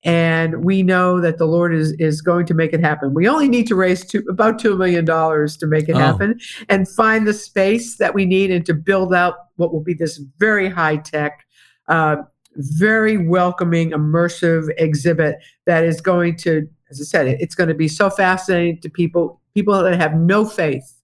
[0.06, 3.14] And we know that the Lord is, is going to make it happen.
[3.14, 5.99] We only need to raise two, about $2 million to make it oh.
[5.99, 9.93] happen and find the space that we need and to build out what will be
[9.93, 11.45] this very high tech,
[11.88, 12.18] uh,
[12.56, 17.88] very welcoming, immersive exhibit that is going to, as I said, it's going to be
[17.88, 19.39] so fascinating to people.
[19.56, 20.99] People that have no faith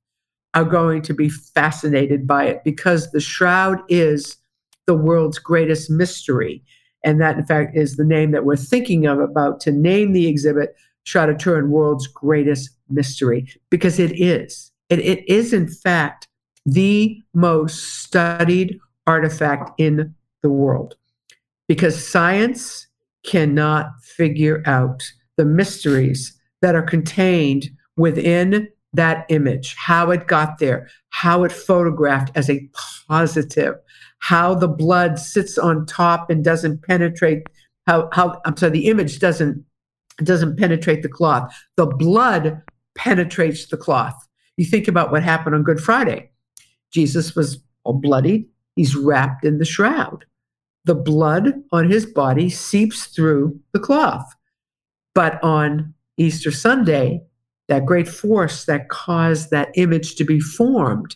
[0.56, 4.38] are going to be fascinated by it because the shroud is
[4.88, 6.64] the world's greatest mystery.
[7.04, 10.28] And that, in fact, is the name that we're thinking of about to name the
[10.28, 10.76] exhibit
[11.06, 14.72] Turin World's Greatest Mystery, because it is.
[14.90, 16.28] It, it is, in fact,
[16.66, 20.96] the most studied artifact in the world
[21.68, 22.88] because science
[23.26, 25.04] cannot figure out
[25.38, 32.32] the mysteries that are contained within that image, how it got there, how it photographed
[32.36, 32.68] as a
[33.08, 33.76] positive,
[34.20, 37.44] how the blood sits on top and doesn't penetrate,
[37.88, 39.64] how, how I'm sorry, the image doesn't
[40.22, 41.54] doesn't penetrate the cloth.
[41.78, 42.62] The blood
[42.94, 44.16] penetrates the cloth.
[44.58, 46.30] You think about what happened on Good Friday.
[46.92, 48.46] Jesus was all bloodied.
[48.76, 50.26] He's wrapped in the shroud
[50.90, 54.34] the blood on his body seeps through the cloth.
[55.14, 57.22] But on Easter Sunday,
[57.68, 61.16] that great force that caused that image to be formed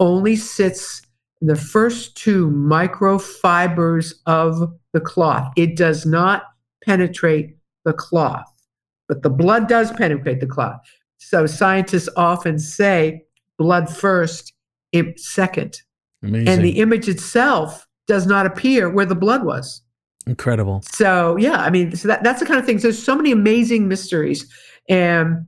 [0.00, 1.02] only sits
[1.40, 5.52] the first two microfibers of the cloth.
[5.56, 6.44] It does not
[6.84, 8.50] penetrate the cloth,
[9.08, 10.80] but the blood does penetrate the cloth.
[11.18, 13.22] So scientists often say
[13.58, 14.52] blood first,
[15.16, 15.82] second.
[16.22, 16.48] Amazing.
[16.48, 19.82] And the image itself does not appear where the blood was.
[20.26, 20.82] Incredible.
[20.90, 22.82] So yeah, I mean, so that, that's the kind of things.
[22.82, 24.50] So there's so many amazing mysteries,
[24.88, 25.46] and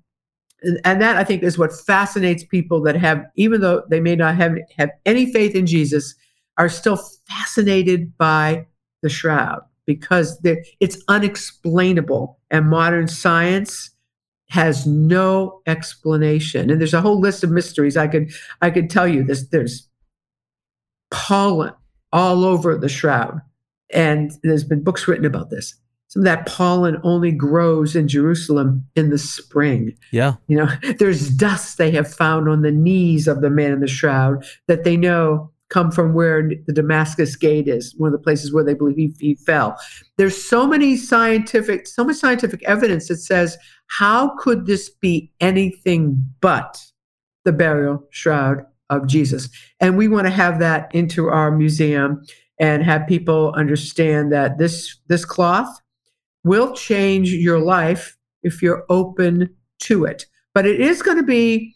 [0.84, 4.36] and that I think is what fascinates people that have, even though they may not
[4.36, 6.14] have have any faith in Jesus,
[6.56, 8.66] are still fascinated by
[9.02, 13.90] the shroud because it's unexplainable, and modern science
[14.50, 16.70] has no explanation.
[16.70, 19.22] And there's a whole list of mysteries I could I could tell you.
[19.22, 19.88] This there's
[21.10, 21.72] pollen
[22.12, 23.40] all over the shroud.
[23.92, 25.74] And there's been books written about this.
[26.08, 29.94] Some of that pollen only grows in Jerusalem in the spring.
[30.10, 30.34] Yeah.
[30.46, 33.86] You know, there's dust they have found on the knees of the man in the
[33.86, 38.54] shroud that they know come from where the Damascus gate is, one of the places
[38.54, 39.78] where they believe he, he fell.
[40.16, 46.24] There's so many scientific, so much scientific evidence that says, how could this be anything
[46.40, 46.82] but
[47.44, 49.50] the burial shroud of Jesus?
[49.78, 52.24] And we want to have that into our museum
[52.58, 55.68] and have people understand that this this cloth
[56.48, 60.26] will change your life if you're open to it.
[60.54, 61.74] But it is going to be,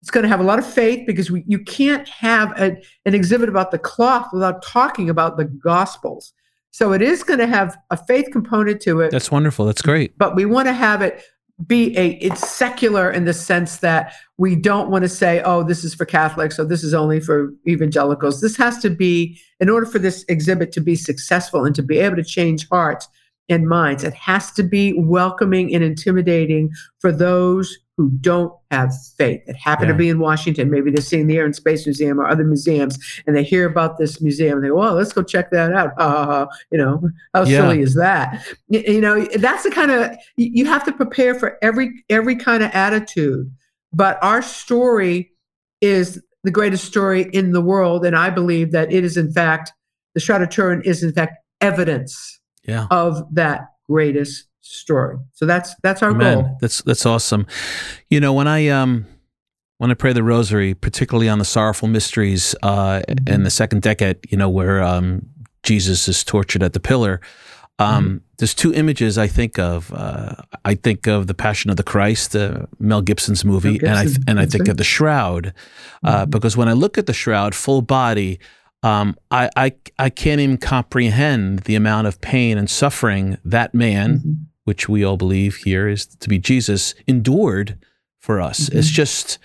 [0.00, 3.14] it's going to have a lot of faith because we, you can't have a, an
[3.14, 6.32] exhibit about the cloth without talking about the Gospels.
[6.70, 9.12] So it is going to have a faith component to it.
[9.12, 9.64] That's wonderful.
[9.66, 10.18] That's great.
[10.18, 11.22] But we want to have it
[11.66, 15.84] be a it's secular in the sense that we don't want to say oh this
[15.84, 19.86] is for catholics or this is only for evangelicals this has to be in order
[19.86, 23.06] for this exhibit to be successful and to be able to change hearts
[23.48, 24.04] and minds.
[24.04, 26.70] It has to be welcoming and intimidating
[27.00, 29.92] for those who don't have faith that happen Yeah.
[29.92, 30.68] to be in Washington.
[30.68, 33.98] Maybe they're seeing the Air and Space Museum or other museums and they hear about
[33.98, 35.92] this museum and they go, well, let's go check that out.
[35.98, 36.46] Ha, ha, ha.
[36.72, 37.60] You know, how Yeah.
[37.60, 38.44] silly is that?
[38.68, 42.34] Y- You, know, that's the kind of, you you have to prepare for every, every
[42.34, 43.48] kind of attitude.
[43.92, 45.30] But our story
[45.80, 48.04] is the greatest story in the world.
[48.04, 49.72] And I believe that it is, in fact,
[50.14, 52.86] the Shroud of Turin is, in fact, evidence Yeah.
[52.90, 55.18] of that greatest story.
[55.32, 56.34] So that's that's our Amen.
[56.42, 56.58] goal.
[56.60, 57.46] That's that's awesome.
[58.08, 59.06] You know, when I um
[59.78, 64.18] when I pray the rosary, particularly on the sorrowful mysteries uh in the second decade,
[64.30, 65.26] you know, where um
[65.62, 67.20] Jesus is tortured at the pillar,
[67.78, 69.92] um there's two images I think of.
[69.92, 70.34] Uh
[70.64, 74.24] I think of the Passion of the Christ, uh, Mel Gibson's movie, and I Gibson,
[74.28, 75.52] and I think of the shroud.
[76.02, 76.30] Uh Mhm.
[76.30, 78.38] because when I look at the shroud full body,
[78.84, 84.18] um, I, I I can't even comprehend the amount of pain and suffering that man,
[84.20, 84.36] Mhm.
[84.64, 87.78] which we all believe here is to be Jesus, endured
[88.20, 88.68] for us.
[88.68, 88.94] It's Mhm.
[89.02, 89.38] just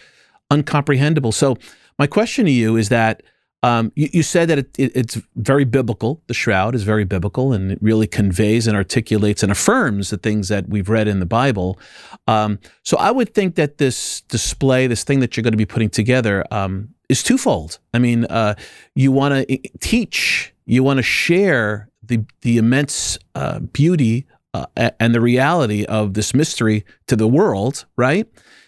[0.51, 1.33] uncomprehendable.
[1.33, 1.57] So,
[1.97, 3.23] my question to you is that
[3.61, 6.21] um, you, you said that it, it, it's very biblical.
[6.27, 10.47] The shroud is very biblical, and it really conveys and articulates and affirms the things
[10.47, 11.77] that we've read in the Bible.
[12.25, 15.65] Um, so, I would think that this display, this thing that you're going to be
[15.65, 17.79] putting together, um, is twofold.
[17.93, 18.55] I mean, uh,
[18.95, 24.65] you want to teach, you want to share the the immense uh, beauty uh,
[24.99, 28.27] and the reality of this mystery to the world, right?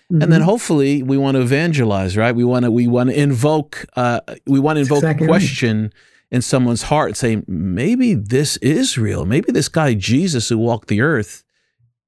[0.09, 0.45] And then Mhm.
[0.45, 2.35] hopefully we want to evangelize, right?
[2.35, 5.93] We want to we want to invoke uh, we want to invoke exactly a question
[6.31, 9.25] in someone's heart, and say maybe this is real.
[9.25, 11.43] Maybe this guy Jesus who walked the earth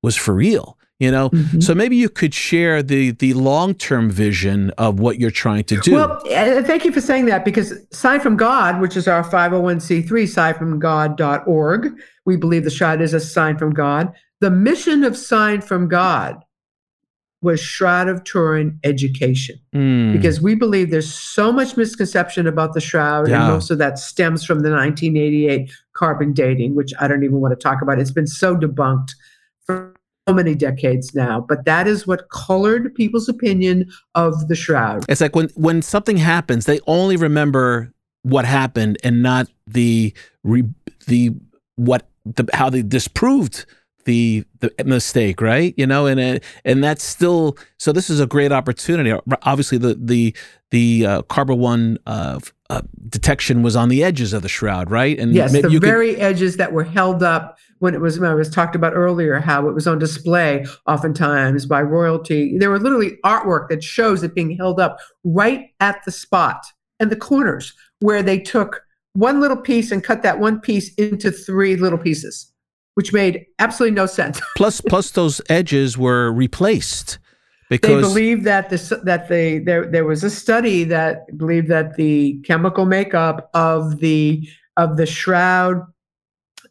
[0.02, 0.78] was for real.
[1.04, 1.62] You know, Mhm.
[1.62, 5.76] so maybe you could share the the long term vision of what you're trying to
[5.78, 5.94] do.
[5.96, 6.22] Well,
[6.70, 11.94] thank you for saying that because Sign from God, which is our 501c3, signfromgod.org,
[12.26, 14.14] we believe the shroud is a sign from God.
[14.40, 16.38] The mission of Sign from God
[17.42, 22.80] was Shroud of Turin education Mm, because we believe there's so much misconception about the
[22.80, 23.44] shroud, Yeah.
[23.44, 27.52] and most of that stems from the 1988 carbon dating, which I don't even want
[27.52, 28.00] to talk about.
[28.00, 29.10] It's been so debunked
[29.66, 29.94] for
[30.28, 35.06] so many decades now, but that is what colored people's opinion of the shroud.
[35.10, 37.94] It's like when when something happens, they only remember
[38.24, 40.14] what happened and not the
[40.44, 40.64] re,
[41.08, 41.32] the
[41.76, 43.66] what the how they disproved
[44.06, 45.74] the the mistake, right?
[45.78, 47.92] You know, and it, and that's still so.
[47.92, 49.18] This is a great opportunity.
[49.44, 50.36] Obviously, the the
[50.72, 52.40] the uh, Carbon One uh,
[52.74, 55.20] uh, detection was on the edges of the shroud, right?
[55.20, 58.34] And Yes, the you could- very edges that were held up when it was, I
[58.34, 62.58] was talked about earlier, how it was on display oftentimes by royalty.
[62.58, 66.64] There were literally artwork that shows it being held up right at the spot
[67.00, 68.82] and the corners where they took
[69.14, 72.52] one little piece and cut that one piece into three little pieces,
[72.96, 74.40] which made absolutely no sense.
[74.58, 77.20] plus plus those edges were replaced
[77.74, 81.96] They because believe that this that they there there was a study that believed that
[81.96, 84.48] the chemical makeup of the
[84.78, 85.82] of the shroud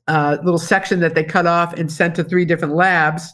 [0.09, 3.33] uh, little section that they cut off and sent to three different labs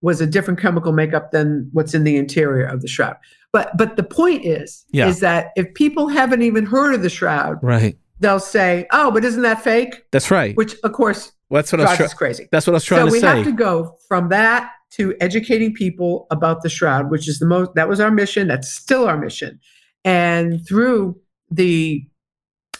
[0.00, 3.16] was a different chemical makeup than what's in the interior of the shroud.
[3.52, 5.08] But but the point is Yeah.
[5.08, 7.96] is that if people haven't even heard of the shroud, right.
[8.20, 10.54] they'll say, "Oh, but isn't that fake?" That's right.
[10.56, 12.00] Which of course Well, that's what I was.
[12.00, 13.20] us crazy that's what I was trying so to say.
[13.20, 17.38] So we have to go from that to educating people about the shroud which is
[17.38, 19.58] the most that was our mission that's still our mission.
[20.04, 21.18] And through
[21.50, 22.06] the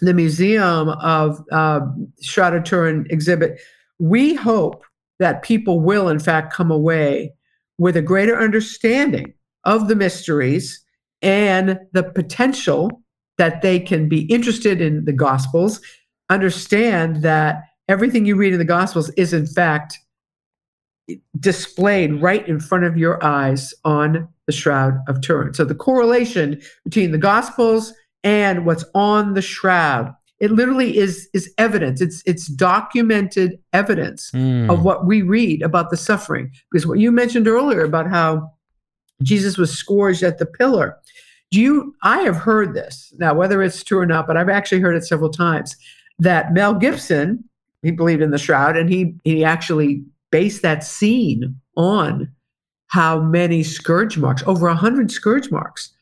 [0.00, 1.80] the museum of uh,
[2.22, 3.60] shroud of turin exhibit
[3.98, 4.84] we hope
[5.18, 7.32] that people will in fact come away
[7.78, 9.32] with a greater understanding
[9.64, 10.84] of the mysteries
[11.22, 13.02] and the potential
[13.38, 15.80] that they can be interested in the gospels
[16.30, 19.98] understand that everything you read in the gospels is in fact
[21.40, 25.54] displayed right in front of your eyes on the Shroud of Turin.
[25.54, 27.92] So the correlation between the Gospels
[28.24, 34.68] and what's on the shroud it literally is is evidence it's it's documented evidence Mm.
[34.72, 38.50] of what we read about the suffering because what you mentioned earlier about how
[39.22, 40.96] jesus was scourged at the pillar
[41.52, 44.80] do you i have heard this now whether it's true or not but i've actually
[44.80, 45.76] heard it several times
[46.18, 47.42] that mel gibson
[47.82, 52.30] he believed in the shroud and he he actually based that scene on
[52.88, 55.92] how many scourge marks over a 100 scourge marks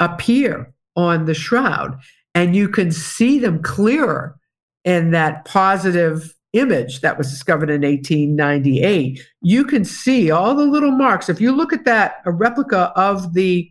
[0.00, 1.98] appear on the shroud
[2.34, 4.36] and you can see them clearer
[4.84, 10.90] in that positive image that was discovered in 1898 you can see all the little
[10.90, 11.28] marks.
[11.30, 13.70] If you look at that a replica of the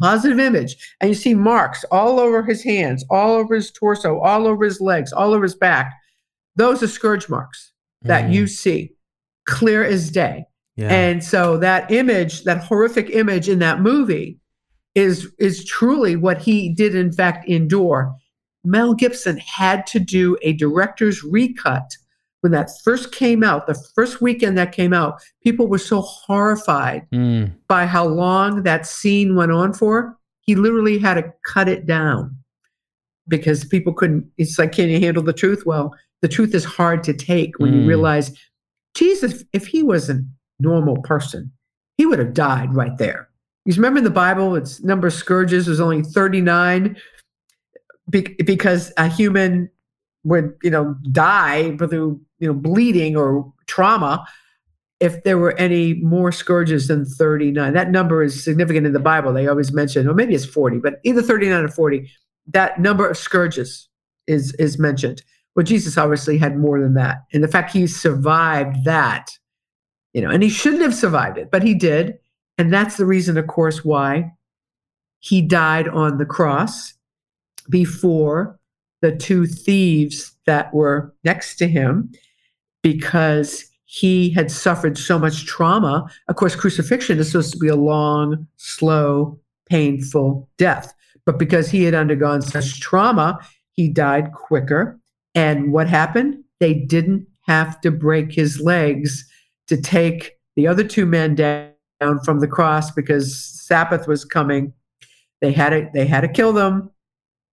[0.00, 4.46] positive image and you see marks all over his hands all over his torso all
[4.46, 5.92] over his legs all over his back
[6.56, 8.32] those are scourge marks that Mm.
[8.32, 8.92] you see
[9.46, 10.44] clear as day
[10.76, 10.88] yeah.
[10.92, 14.38] and so that image, that horrific image in that movie
[14.94, 18.14] is is truly what he did in fact endure.
[18.64, 21.90] Mel Gibson had to do a director's recut
[22.42, 27.06] when that first came out, the first weekend that came out, people were so horrified
[27.12, 27.52] Mm.
[27.68, 30.16] by how long that scene went on for.
[30.40, 32.36] He literally had to cut it down
[33.28, 34.26] because people couldn't.
[34.38, 35.64] It's like, can you handle the truth?
[35.64, 37.82] Well, the truth is hard to take when Mm.
[37.82, 38.32] you realize,
[38.94, 40.22] Jesus, if he was a
[40.60, 41.52] normal person,
[41.96, 43.28] he would have died right there.
[43.64, 46.96] Because remember in the Bible, its number of scourges was only 39
[48.10, 49.70] be- because a human
[50.24, 54.26] would, you know, die through, you know, bleeding or trauma
[55.00, 57.72] if there were any more scourges than 39.
[57.72, 59.32] That number is significant in the Bible.
[59.32, 62.10] They always mention, or maybe it's 40, but either 39 or 40,
[62.48, 63.88] that number of scourges
[64.26, 65.22] is is mentioned.
[65.54, 67.24] Well, Jesus obviously had more than that.
[67.32, 69.30] And the fact he survived that,
[70.12, 72.18] you know, and he shouldn't have survived it, but he did.
[72.58, 74.32] And that's the reason, of course, why
[75.20, 76.94] he died on the cross
[77.70, 78.58] before
[79.02, 82.10] the two thieves that were next to him
[82.82, 86.08] because he had suffered so much trauma.
[86.28, 89.38] Of course, crucifixion is supposed to be a long, slow,
[89.68, 90.94] painful death.
[91.24, 93.38] But because he had undergone such trauma,
[93.72, 94.98] he died quicker.
[95.34, 96.44] And what happened?
[96.60, 99.28] They didn't have to break his legs
[99.68, 101.72] to take the other two men down
[102.24, 104.72] from the cross because Sabbath was coming.
[105.40, 106.90] They had to, they had to kill them,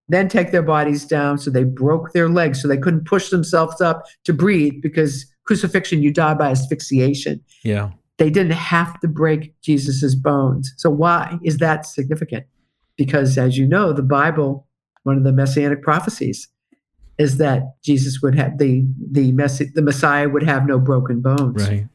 [0.10, 1.38] then take their bodies down.
[1.38, 6.04] So they broke their legs so they couldn't push themselves up to breathe because crucifixion,
[6.04, 7.42] you die by asphyxiation.
[7.64, 7.92] Yeah.
[8.18, 10.74] They didn't have to break Jesus's bones.
[10.78, 12.46] So why is that significant?
[12.98, 14.68] Because as you know, the Bible,
[15.04, 16.50] one of the messianic prophecies,
[17.20, 21.68] is that Jesus would have the the messi- the Messiah would have no broken bones.
[21.68, 21.88] Right.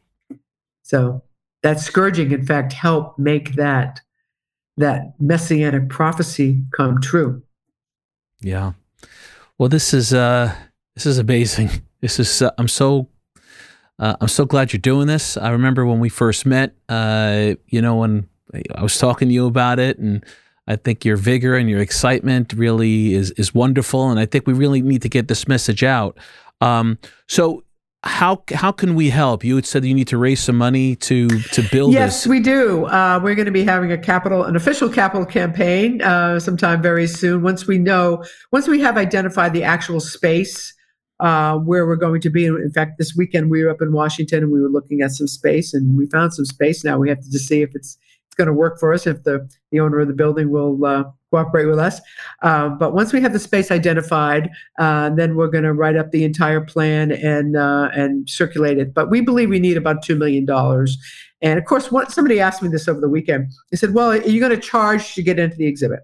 [0.83, 1.23] So
[1.63, 4.01] that scourging, in fact, helped make that
[4.77, 7.43] that messianic prophecy come true.
[8.41, 8.73] Yeah.
[9.57, 10.55] Well, this is uh
[10.95, 11.71] this is amazing.
[12.05, 13.09] This is uh, I'm so
[13.99, 15.39] uh, I'm so glad you're doing this.
[15.39, 16.75] I remember when we first met.
[16.87, 18.29] Uh, you know, when
[18.75, 20.23] I was talking to you about it, and
[20.67, 24.53] I think your vigor and your excitement really is is wonderful, and I think we
[24.53, 26.19] really need to get this message out.
[26.61, 26.99] Um,
[27.29, 27.63] so.
[28.07, 29.45] How how can we help?
[29.45, 32.27] You had said you need to raise some money to to build Yes, this.
[32.29, 32.85] we do.
[32.85, 37.07] Uh, we're going to be having a capital, an official capital campaign uh, sometime very
[37.07, 37.41] soon.
[37.41, 40.75] Once we know, once we have identified the actual space
[41.21, 42.45] uh, where we're going to be.
[42.45, 45.27] In fact, this weekend we were up in Washington and we were looking at some
[45.27, 46.85] space, and we found some space.
[46.85, 47.97] Now we have to just see if it's
[48.35, 51.05] it's going to work for us, if the the owner of the building will uh,
[51.31, 52.01] cooperate with us.
[52.43, 56.11] Uh, but once we have the space identified, uh, then we're going to write up
[56.11, 58.93] the entire plan and uh, and circulate it.
[58.93, 60.99] But we believe we need about two million dollars.
[61.43, 63.53] And of course, somebody asked me this over the weekend.
[63.71, 66.01] They said, "Well, are you going to charge to get into the exhibit?"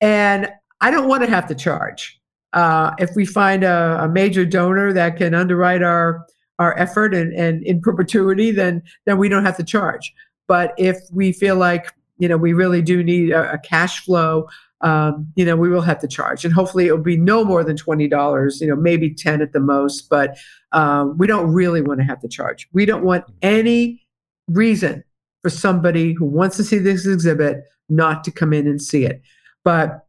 [0.00, 0.50] And
[0.80, 2.18] I don't want to have to charge.
[2.54, 6.26] Uh, if we find a, a major donor that can underwrite our
[6.58, 10.14] our effort and, and in perpetuity, then then we don't have to charge.
[10.50, 14.48] But if we feel like you know we really do need a, a cash flow,
[14.80, 17.62] um, you know we will have to charge, and hopefully it will be no more
[17.62, 18.60] than twenty dollars.
[18.60, 20.10] You know, maybe ten at the most.
[20.10, 20.36] But
[20.72, 22.68] um, we don't really want to have to charge.
[22.72, 24.04] We don't want any
[24.48, 25.04] reason
[25.40, 29.22] for somebody who wants to see this exhibit not to come in and see it.
[29.62, 30.04] But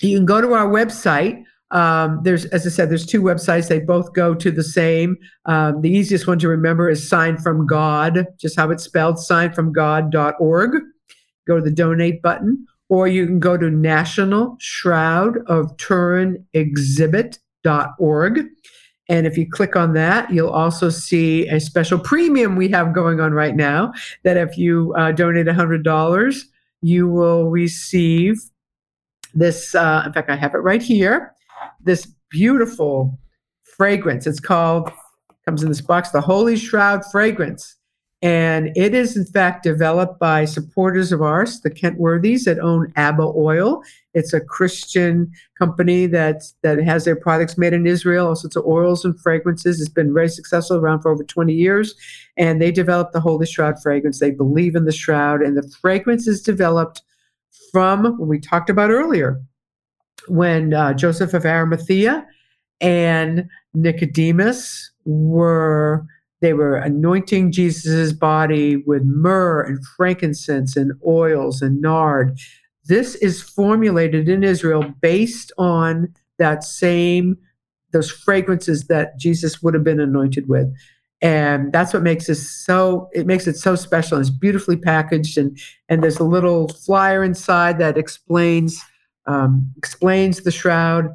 [0.00, 1.44] you can go to our website.
[1.74, 3.68] Um, there's, as I said, there's two websites.
[3.68, 5.16] They both go to the same.
[5.44, 10.82] Um, the easiest one to remember is Sign from God, just how it's spelled, signfromgod.org.
[11.46, 18.40] Go to the donate button, or you can go to National Shroud of Turin Exhibit.org.
[19.08, 23.20] And if you click on that, you'll also see a special premium we have going
[23.20, 23.92] on right now.
[24.22, 26.42] That if you uh, donate $100,
[26.82, 28.40] you will receive
[29.34, 29.74] this.
[29.74, 31.33] Uh, in fact, I have it right here.
[31.80, 33.18] This beautiful
[33.76, 34.26] fragrance.
[34.26, 34.90] It's called,
[35.44, 37.76] comes in this box, the Holy Shroud Fragrance.
[38.22, 43.22] And it is, in fact, developed by supporters of ours, the Kentworthys that own Abba
[43.22, 43.82] Oil.
[44.14, 48.64] It's a Christian company that, that has their products made in Israel, all sorts of
[48.64, 49.78] oils and fragrances.
[49.78, 51.94] It's been very successful, around for over 20 years.
[52.38, 54.20] And they developed the Holy Shroud fragrance.
[54.20, 55.42] They believe in the shroud.
[55.42, 57.02] And the fragrance is developed
[57.70, 59.42] from what we talked about earlier
[60.28, 62.26] when uh, Joseph of Arimathea
[62.80, 66.06] and Nicodemus were
[66.40, 72.38] they were anointing Jesus' body with myrrh and frankincense and oils and nard.
[72.84, 77.38] This is formulated in Israel based on that same,
[77.92, 80.70] those fragrances that Jesus would have been anointed with.
[81.22, 84.20] And that's what makes this so, it makes it so special.
[84.20, 85.58] It's beautifully packaged and,
[85.88, 88.78] and there's a little flyer inside that explains,
[89.26, 91.14] um, explains the shroud.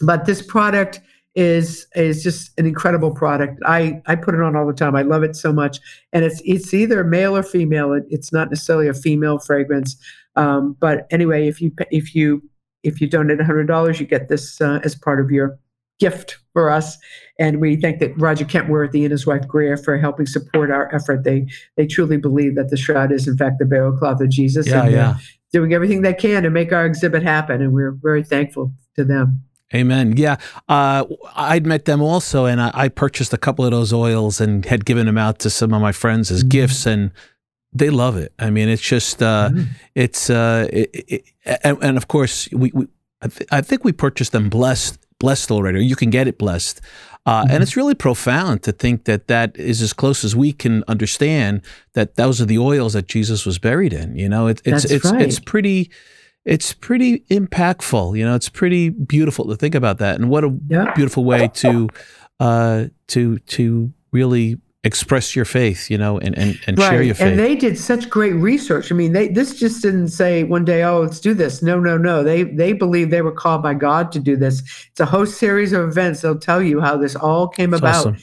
[0.00, 1.00] But this product
[1.34, 3.60] is is just an incredible product.
[3.64, 4.94] I I put it on all the time.
[4.94, 5.78] I love it so much,
[6.12, 7.92] and it's it's either male or female.
[7.92, 9.96] It, it's not necessarily a female fragrance,
[10.36, 12.42] um, but anyway, if you if you
[12.82, 15.58] if you donate hundred dollars, you get this uh, as part of your
[16.02, 16.98] gift for us.
[17.38, 21.22] And we thank that Roger Kentworthy and his wife Greer for helping support our effort.
[21.22, 21.46] They
[21.76, 24.66] they truly believe that the shroud is in fact the burial cloth of Jesus.
[24.66, 25.18] Yeah, and yeah.
[25.52, 29.44] Doing everything they can to make our exhibit happen, and we're very thankful to them.
[29.74, 30.16] Amen.
[30.16, 30.36] Yeah.
[30.68, 34.66] Uh, I'd met them also, and I, I, purchased a couple of those oils and
[34.66, 36.48] had given them out to some of my friends as mm-hmm.
[36.48, 37.10] gifts, and
[37.72, 38.32] they love it.
[38.38, 39.72] I mean, it's just, uh, mm-hmm.
[39.94, 41.24] it's, uh, it, it,
[41.64, 42.86] and, and, of course, we, we
[43.22, 46.36] I, th- I, think we purchased them blessed, blessed already, or you can get it
[46.36, 46.80] blessed.
[47.24, 47.54] Uh, mm-hmm.
[47.54, 51.62] And it's really profound to think that that is as close as we can understand
[51.94, 54.16] that those are the oils that Jesus was buried in.
[54.16, 55.22] You know, it, it's, That's it's, right.
[55.22, 55.90] it's pretty,
[56.44, 58.18] it's pretty impactful.
[58.18, 60.92] You know, it's pretty beautiful to think about that, and what a yeah.
[60.94, 61.88] beautiful way to
[62.40, 66.90] uh, to to really express your faith, you know, and and, and right.
[66.90, 67.28] share your faith.
[67.28, 68.90] And they did such great research.
[68.90, 71.62] I mean, they this just didn't say one day, oh, let's do this.
[71.62, 72.22] No, no, no.
[72.22, 74.62] They they believe they were called by God to do this.
[74.90, 76.20] It's a whole series of events.
[76.20, 77.96] They'll tell you how this all came That's about.
[77.96, 78.16] Awesome.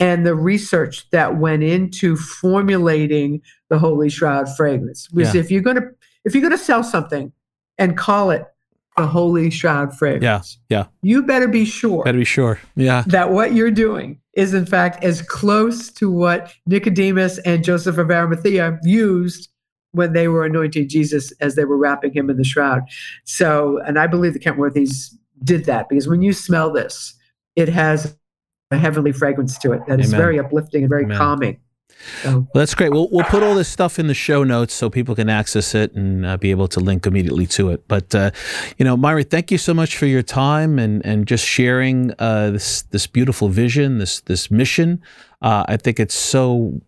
[0.00, 5.40] And the research that went into formulating the Holy Shroud fragrance was yeah.
[5.40, 5.82] if you're gonna
[6.24, 7.32] if you're gonna sell something,
[7.78, 8.44] and call it
[8.96, 10.58] the Holy Shroud fragrance.
[10.68, 10.86] Yeah, yeah.
[11.02, 12.02] You better be sure.
[12.02, 12.60] Better be sure.
[12.74, 13.04] Yeah.
[13.06, 18.10] That what you're doing is in fact as close to what Nicodemus and Joseph of
[18.10, 19.48] Arimathea used
[19.92, 22.82] when they were anointing Jesus as they were wrapping him in the shroud.
[23.24, 25.14] So, and I believe the Kentworthys
[25.44, 27.14] did that because when you smell this,
[27.56, 28.16] it has
[28.70, 30.20] a heavenly fragrance to it that is Amen.
[30.20, 31.16] very uplifting and very Amen.
[31.16, 31.60] calming.
[32.22, 32.30] So.
[32.30, 32.92] Well, that's great.
[32.92, 35.92] We'll, we'll put all this stuff in the show notes so people can access it
[35.94, 37.86] and uh, be able to link immediately to it.
[37.88, 38.30] But, uh,
[38.78, 42.50] you know, Myra, thank you so much for your time and, and just sharing uh,
[42.50, 45.02] this, this beautiful vision, this, this mission.
[45.40, 46.80] Uh, I think it's so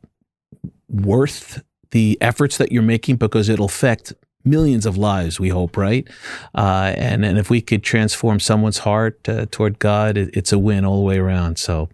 [0.88, 4.12] worth the efforts that you're making because it'll affect
[4.44, 6.06] millions of lives, we hope, right?
[6.54, 10.58] Uh, and, and if we could transform someone's heart uh, toward God, it, it's a
[10.58, 11.58] win all the way around.
[11.58, 11.88] So,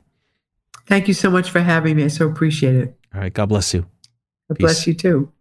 [0.87, 2.05] Thank you so much for having me.
[2.05, 3.00] I so appreciate it.
[3.15, 3.33] All right.
[3.33, 3.83] God bless you.
[4.49, 4.65] God Peace.
[4.65, 5.33] bless you too.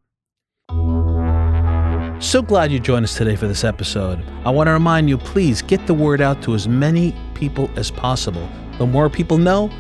[2.22, 4.22] So glad you joined us today for this episode.
[4.43, 7.89] I want to remind you please get the word out to as many people as
[7.91, 8.47] possible.
[8.78, 9.72] The more people know,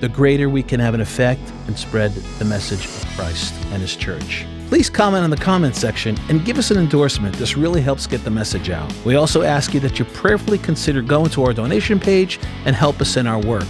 [0.00, 3.96] the greater we can have an effect and spread the message of Christ and His
[3.96, 4.46] church.
[4.68, 7.34] Please comment in the comments section and give us an endorsement.
[7.34, 8.92] This really helps get the message out.
[9.04, 13.00] We also ask you that you prayerfully consider going to our donation page and help
[13.00, 13.66] us in our work.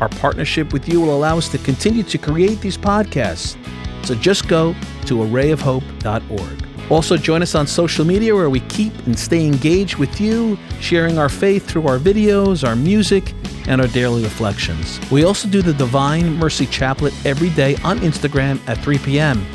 [0.00, 3.56] Our partnership with you will allow us to continue to create these podcasts.
[4.04, 4.74] So just go
[5.06, 6.66] to arrayofhope.org.
[6.90, 11.18] Also, join us on social media where we keep and stay engaged with you, sharing
[11.18, 13.32] our faith through our videos, our music,
[13.68, 14.98] and our daily reflections.
[15.10, 19.46] We also do the Divine Mercy Chaplet every day on Instagram at 3 p.m.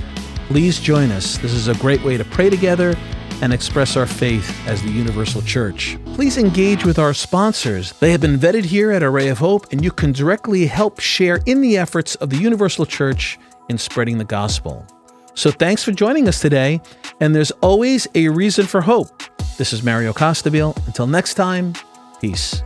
[0.48, 1.38] Please join us.
[1.40, 2.96] This is a great way to pray together
[3.42, 5.98] and express our faith as the Universal Church.
[6.14, 7.92] Please engage with our sponsors.
[7.94, 11.40] They have been vetted here at Array of Hope, and you can directly help share
[11.46, 13.38] in the efforts of the Universal Church
[13.70, 14.86] in spreading the gospel.
[15.34, 16.82] So thanks for joining us today,
[17.20, 19.24] and there's always a reason for hope.
[19.58, 20.76] This is Mario Costabile.
[20.88, 21.74] Until next time,
[22.22, 22.62] peace.